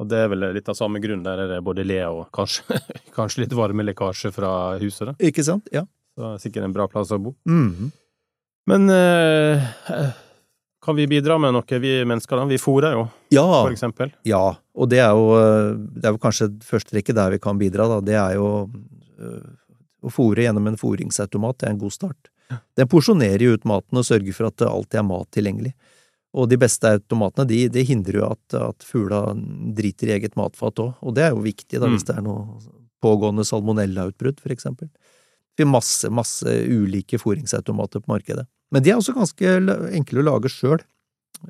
[0.00, 2.78] Og det er vel litt av samme grunn, der er det både le og kanskje,
[3.16, 5.14] kanskje litt varmelekkasje fra huset, da.
[5.28, 5.68] Ikke sant?
[5.74, 5.84] Ja.
[6.16, 7.34] Så er sikkert en bra plass å bo.
[7.48, 7.90] Mhm.
[8.70, 10.10] Men eh, eh,
[10.84, 12.44] kan vi bidra med noe, vi mennesker, da?
[12.48, 14.12] Vi fôrer jo, Ja, for eksempel.
[14.28, 14.42] ja,
[14.76, 17.88] og det er jo, øh, det er jo kanskje første rekke der vi kan bidra,
[17.88, 18.00] da.
[18.04, 18.50] Det er jo
[19.20, 19.48] øh,
[20.06, 22.30] å fôre gjennom en fôringsautomat, det er en god start.
[22.78, 25.74] Den porsjonerer jo ut maten og sørger for at det alltid er mat tilgjengelig.
[26.34, 29.24] Og de beste automatene, de, de hindrer jo at, at fugla
[29.74, 31.96] driter i eget matfat òg, og det er jo viktig da, Mm.
[31.96, 32.60] hvis det er noe
[33.02, 34.86] pågående salmonellautbrudd, for eksempel.
[35.56, 38.46] Det blir masse, masse ulike fôringsautomater på markedet.
[38.70, 39.42] Men de er også ganske
[39.96, 40.78] enkle å lage sjøl.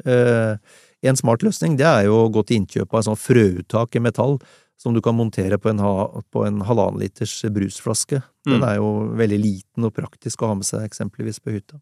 [0.06, 0.56] Eh,
[1.02, 4.02] en smart løsning det er jo å gå til innkjøp av en sånn frøuttak i
[4.04, 4.38] metall
[4.80, 8.22] som du kan montere på en, ha, på en halvannen liters brusflaske.
[8.46, 8.68] Den Mm.
[8.68, 11.80] er jo veldig liten og praktisk å ha med seg eksempelvis på hytta.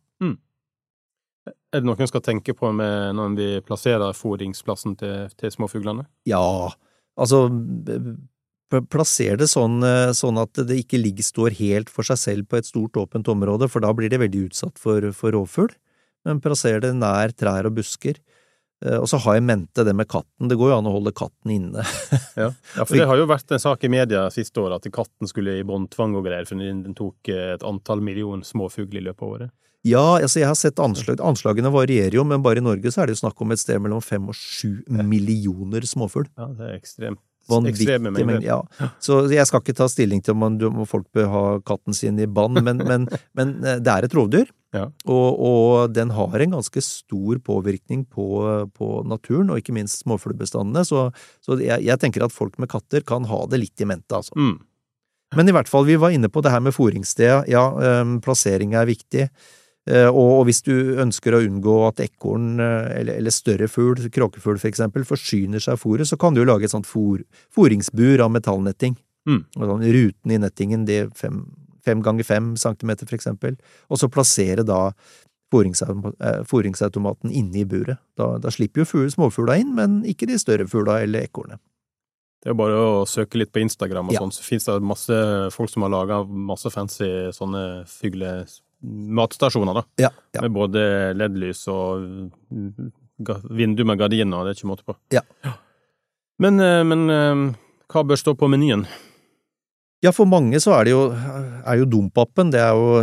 [1.72, 6.06] Er det noe en skal tenke på med når vi plasserer fôringsplassen til, til småfuglene?
[6.28, 6.72] Ja,
[7.18, 7.46] altså
[8.92, 12.58] plasser det sånn, eh, sånn at det ikke ligger, står helt for seg selv på
[12.58, 15.72] et stort åpent område, for da blir det veldig utsatt for, for rovfugl.
[16.26, 18.18] Men plasser det nær trær og busker.
[18.84, 20.50] Eh, Og så har jeg mente det med katten.
[20.50, 21.84] Det går jo an å holde katten inne.
[22.36, 22.50] Ja.
[22.52, 25.56] ja, for det har jo vært en sak i media siste året at katten skulle
[25.58, 29.54] i båndtvang og greier, for den tok et antall million småfugler i løpet av året.
[29.88, 33.08] Ja, altså jeg har sett anslag, anslagene varierer jo, men bare i Norge så er
[33.08, 36.28] det jo snakk om et sted mellom fem og sju millioner småfugl.
[36.38, 37.22] Ja, det er ekstremt.
[37.48, 38.26] Ekstreme mengder.
[38.28, 38.44] mengde.
[38.44, 38.90] Ja.
[39.00, 42.60] Så jeg skal ikke ta stilling til om, folk bør ha katten sin i bånd,
[42.60, 43.08] men, men,
[43.38, 44.50] men eh, det er et rovdyr.
[44.76, 44.84] Ja.
[45.08, 48.28] Og, og den har en ganske stor påvirkning på,
[48.76, 50.84] på naturen, og ikke minst småfuglbestandene.
[50.84, 51.08] Så,
[51.40, 54.36] så jeg, jeg tenker at folk med katter kan ha det litt i mente, altså.
[54.36, 54.58] Mm.
[55.36, 57.48] Men i hvert fall, vi var inne på det her med fôringssted.
[57.52, 59.26] Ja, øhm, plassering er viktig.
[59.88, 64.58] Eh, og, hvis du ønsker å unngå at ekorn eh, eller, eller større fugl, kråkefugl
[64.60, 67.22] for eksempel, forsyner seg av fôret, så kan du jo lage et sånt fôr,
[67.54, 68.98] fôringsbur av metallnetting.
[69.28, 69.40] Mm.
[69.56, 71.40] Sånn, ruten i nettingen, det er fem,
[71.84, 73.56] fem ganger fem centimeter for eksempel.
[73.88, 78.02] Og så plassere da eh, fôringsautomaten inne i buret.
[78.20, 81.62] Da, da slipper jo fugl, småfugla inn, men ikke de større fugla eller ekornet.
[82.44, 84.20] Det er bare å søke litt på Instagram og Ja.
[84.22, 85.16] sånn, så finnes det masse
[85.50, 88.44] folk som har laga masse fancy sånne fugle...
[88.84, 89.82] Matstasjoner, da.
[89.98, 90.42] Ja, ja.
[90.44, 90.82] Med både
[91.18, 92.30] LED-lys og
[93.50, 94.94] vindu med gardiner, det er ikke måte på.
[95.14, 95.24] Ja.
[96.38, 97.40] Men, eh, men eh,
[97.90, 98.84] hva bør stå på menyen?
[100.00, 103.00] Ja, for mange så er det jo, er jo dompapen, det er jo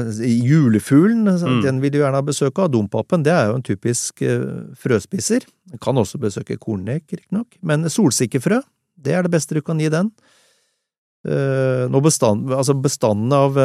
[0.47, 1.57] julefuglen, Mm.
[1.65, 2.69] den vil du gjerne ha besøk av.
[2.71, 4.45] Dompapen, det er jo en typisk eh,
[4.79, 5.43] frøspiser.
[5.67, 8.61] Den kan også besøke kornek, riktignok, men solsikkefrø,
[8.95, 10.13] det er det beste du kan gi den.
[11.25, 13.55] Nå bestand, altså bestanden av,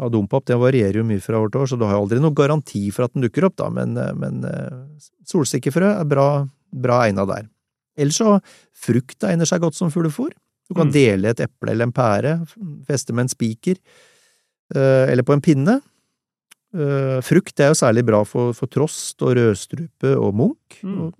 [0.00, 2.20] av dompap, det varierer jo mye fra år til år, så du har jo aldri
[2.22, 4.78] noen garanti for at den dukker opp, da, men, eh, men eh,
[5.28, 6.26] solsikkefrø er bra,
[6.72, 7.48] bra egna der.
[8.00, 8.38] Ellers så,
[8.72, 10.32] frukt egner seg godt som fuglefôr.
[10.70, 10.92] Du kan Mm.
[10.92, 12.46] dele et eple eller en pære,
[12.88, 13.76] feste med en spiker,
[14.74, 15.80] eh, eller på en pinne.
[16.72, 20.78] Frukt er jo særlig bra for, for trost og rødstrupe og munk.
[20.82, 21.00] Mm.
[21.02, 21.12] Og,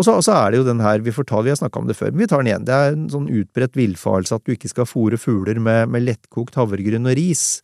[0.00, 1.82] og så, og så er det jo den her, vi får ta, vi har snakka
[1.82, 2.66] om det før, men vi tar den igjen.
[2.68, 6.56] Det er en sånn utbredt villfarelse at du ikke skal fòre fugler med, med lettkokt
[6.56, 7.60] havregryn og ris.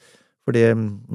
[0.49, 0.68] For det,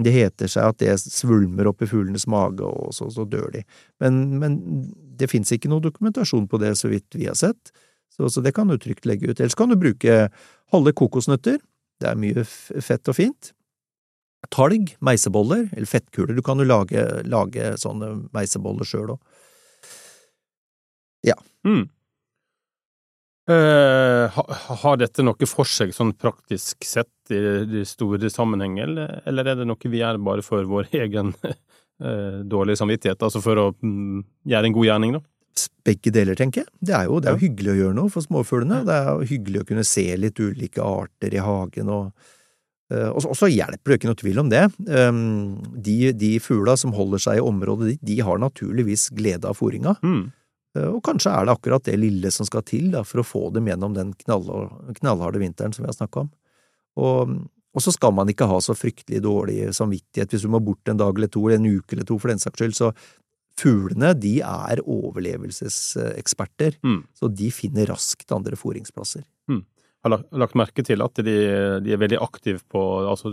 [0.06, 3.64] det heter seg at det svulmer opp i fuglenes mage, og så, så dør de.
[4.02, 4.60] Men, men
[5.18, 7.74] det fins ikke noe dokumentasjon på det, så vidt vi har sett.
[8.14, 9.40] Så, så det kan du trygt legge ut.
[9.40, 10.28] Ellers kan du bruke
[10.74, 11.58] halve kokosnøtter.
[12.02, 13.54] Det er mye fett og fint.
[14.54, 16.36] Talg, meiseboller, eller fettkuler.
[16.38, 19.33] Du kan jo lage, lage sånne meiseboller sjøl òg.
[21.66, 21.86] Mm.
[23.50, 24.44] Eh, ha,
[24.84, 29.58] har dette noe for seg, sånn praktisk sett, i de store sammenheng, eller, eller er
[29.60, 34.22] det noe vi gjør bare for vår egen eh, dårlige samvittighet, altså for å mm,
[34.48, 35.24] gjøre en god gjerning, da?
[35.86, 36.72] Begge deler, tenker jeg.
[36.82, 37.46] Det er jo, det er jo Ja.
[37.48, 38.80] hyggelig å gjøre noe for småfuglene.
[38.88, 42.08] Det er jo hyggelig å kunne se litt ulike arter i hagen, og
[42.94, 44.64] eh, og så- hjelper det ikke noe tvil om det.
[44.88, 49.60] Um, De, de fugla som holder seg i området ditt, de har naturligvis glede av
[49.60, 49.94] fôringa.
[50.02, 50.32] Mm.
[50.78, 53.44] Eh, og kanskje er det akkurat det lille som skal til da, for å få
[53.56, 56.32] dem gjennom den knallharde vinteren som vi har snakka om.
[57.02, 57.36] Og,
[57.74, 61.00] og, så skal man ikke ha så fryktelig dårlig samvittighet hvis du må bort en
[61.02, 62.76] dag eller to, eller en uke eller to for den saks skyld.
[62.78, 62.92] Så
[63.60, 67.02] fuglene, de er overlevelseseksperter, mm.
[67.18, 69.26] så de finner raskt andre fôringsplasser.
[69.50, 69.64] Mm.
[70.04, 71.36] Har lagt merke til at de,
[71.86, 73.32] de er veldig aktive på, altså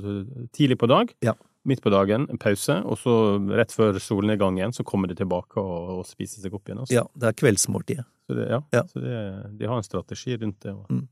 [0.55, 1.11] tidlig på dag.
[1.25, 1.35] Ja
[1.69, 3.15] midt på dagen, en pause, og så
[3.53, 6.83] rett før solnedgangen så kommer de tilbake og, og spiser seg opp igjen.
[6.85, 6.97] Også.
[6.97, 8.07] Ja, det er kveldsmåltidet.
[8.27, 8.85] Så, det, ja, ja.
[8.89, 9.17] så det,
[9.61, 10.75] de har en strategi rundt det.
[10.89, 11.09] Mm.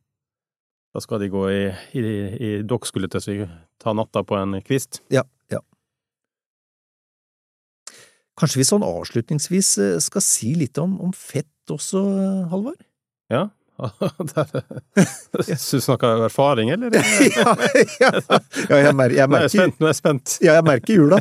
[0.96, 1.64] Da skal de gå i,
[1.99, 3.49] i, i Dere skulle til å
[3.82, 5.03] ta natta på en kvist?
[5.12, 5.26] Ja.
[5.53, 5.61] ja.
[8.38, 12.01] Kanskje vi sånn avslutningsvis eh, skal si litt om, om fett også,
[12.49, 12.80] Halvard?
[13.28, 13.51] Ja.
[15.47, 16.95] Syns du snakker av erfaring, eller?
[17.37, 17.55] ja,
[18.01, 18.11] ja,
[18.68, 19.76] ja jeg, mer, jeg, merker Nå er jeg spent.
[19.79, 20.35] Nå er jeg spent.
[20.43, 21.20] Ja, jeg merker jula.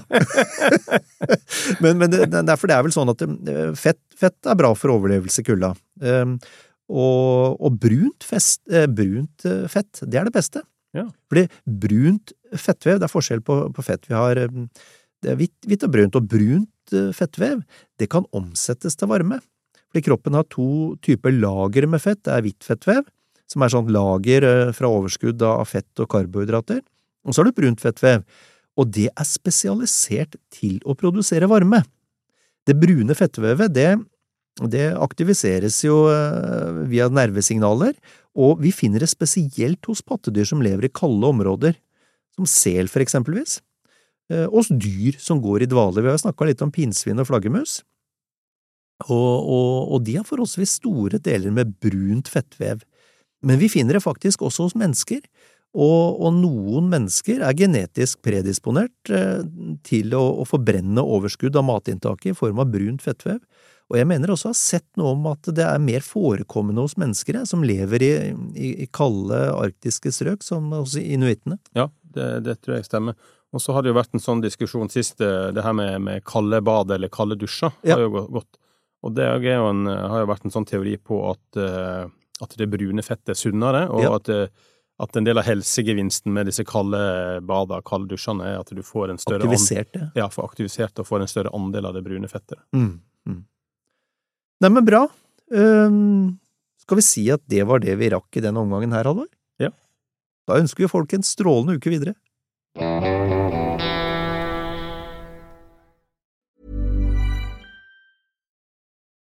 [1.83, 4.95] men, men det, derfor det er vel sånn at eh, fett, fett, er bra for
[4.95, 5.73] overlevelse i kulda.
[6.01, 6.37] Um,
[6.87, 10.63] og, og brunt, fest, eh, brunt, eh, fett, det er det beste.
[10.97, 11.05] Ja.
[11.29, 11.45] Fordi
[11.85, 14.07] brunt fettvev, det er forskjell på, på fett.
[14.09, 17.61] Vi har det er hvitt, hvitt og brunt, og brunt fettvev,
[17.99, 19.41] det kan omsettes til varme.
[19.91, 22.23] Fordi kroppen har to typer lager med fett.
[22.25, 23.05] Det er hvitt fettvev,
[23.47, 26.83] som er sånn lager eh, fra overskudd av fett og karbohydrater.
[27.27, 28.23] Og så har du brunt fettvev,
[28.77, 31.81] og det er spesialisert til å produsere varme.
[32.67, 33.89] Det brune fettvevet, det,
[34.71, 37.95] det aktiviseres jo eh, via nervesignaler,
[38.37, 41.77] og vi finner det spesielt hos pattedyr som lever i kalde områder,
[42.37, 43.59] som sel for eksempelvis,
[44.31, 46.03] eh, hos dyr som går i dvale.
[46.03, 47.81] Vi har snakka litt om pinnsvin og flaggermus.
[49.05, 52.81] Og, og, og, de har forholdsvis store deler med brunt fettvev.
[53.45, 55.21] Men vi finner det faktisk også hos mennesker,
[55.77, 59.43] og, og noen mennesker er genetisk predisponert eh,
[59.85, 63.41] til å, å, forbrenne overskudd av matinntaket i form av brunt fettvev.
[63.87, 66.97] Og jeg mener også å ha sett noe om at det er mer forekommende hos
[66.99, 68.11] mennesker som lever i,
[68.57, 71.59] i, i kalde arktiske strøk, som hos inuittene.
[71.77, 73.19] Ja, det, det tror jeg stemmer.
[73.55, 76.25] Og så har det jo vært en sånn diskusjon sist, eh, det her med, med
[76.27, 77.75] kalde bad eller kalde dusjer.
[77.85, 77.99] Ja.
[77.99, 78.57] har jo gått
[79.05, 82.07] og det jo en, har jo vært en sånn teori på at, uh,
[82.43, 84.13] at det brune fettet er sunnere, og ja.
[84.17, 84.73] at, uh,
[85.03, 86.99] at, en del av helsegevinsten med disse kalde
[87.47, 90.09] badene, kalde dusjene, er at du får en større Aktivisert det?
[90.17, 92.59] Ja, får aktivisert og får en større andel av det brune fettet.
[92.75, 92.97] Mm,
[93.29, 93.41] mm.
[94.65, 95.05] Neimen, bra.
[95.53, 96.39] Um,
[96.81, 99.29] skal vi si at det var det vi rakk i denne omgangen her, Halvor?
[99.61, 99.69] Ja.
[100.49, 102.17] Da ønsker vi folk en strålende uke videre.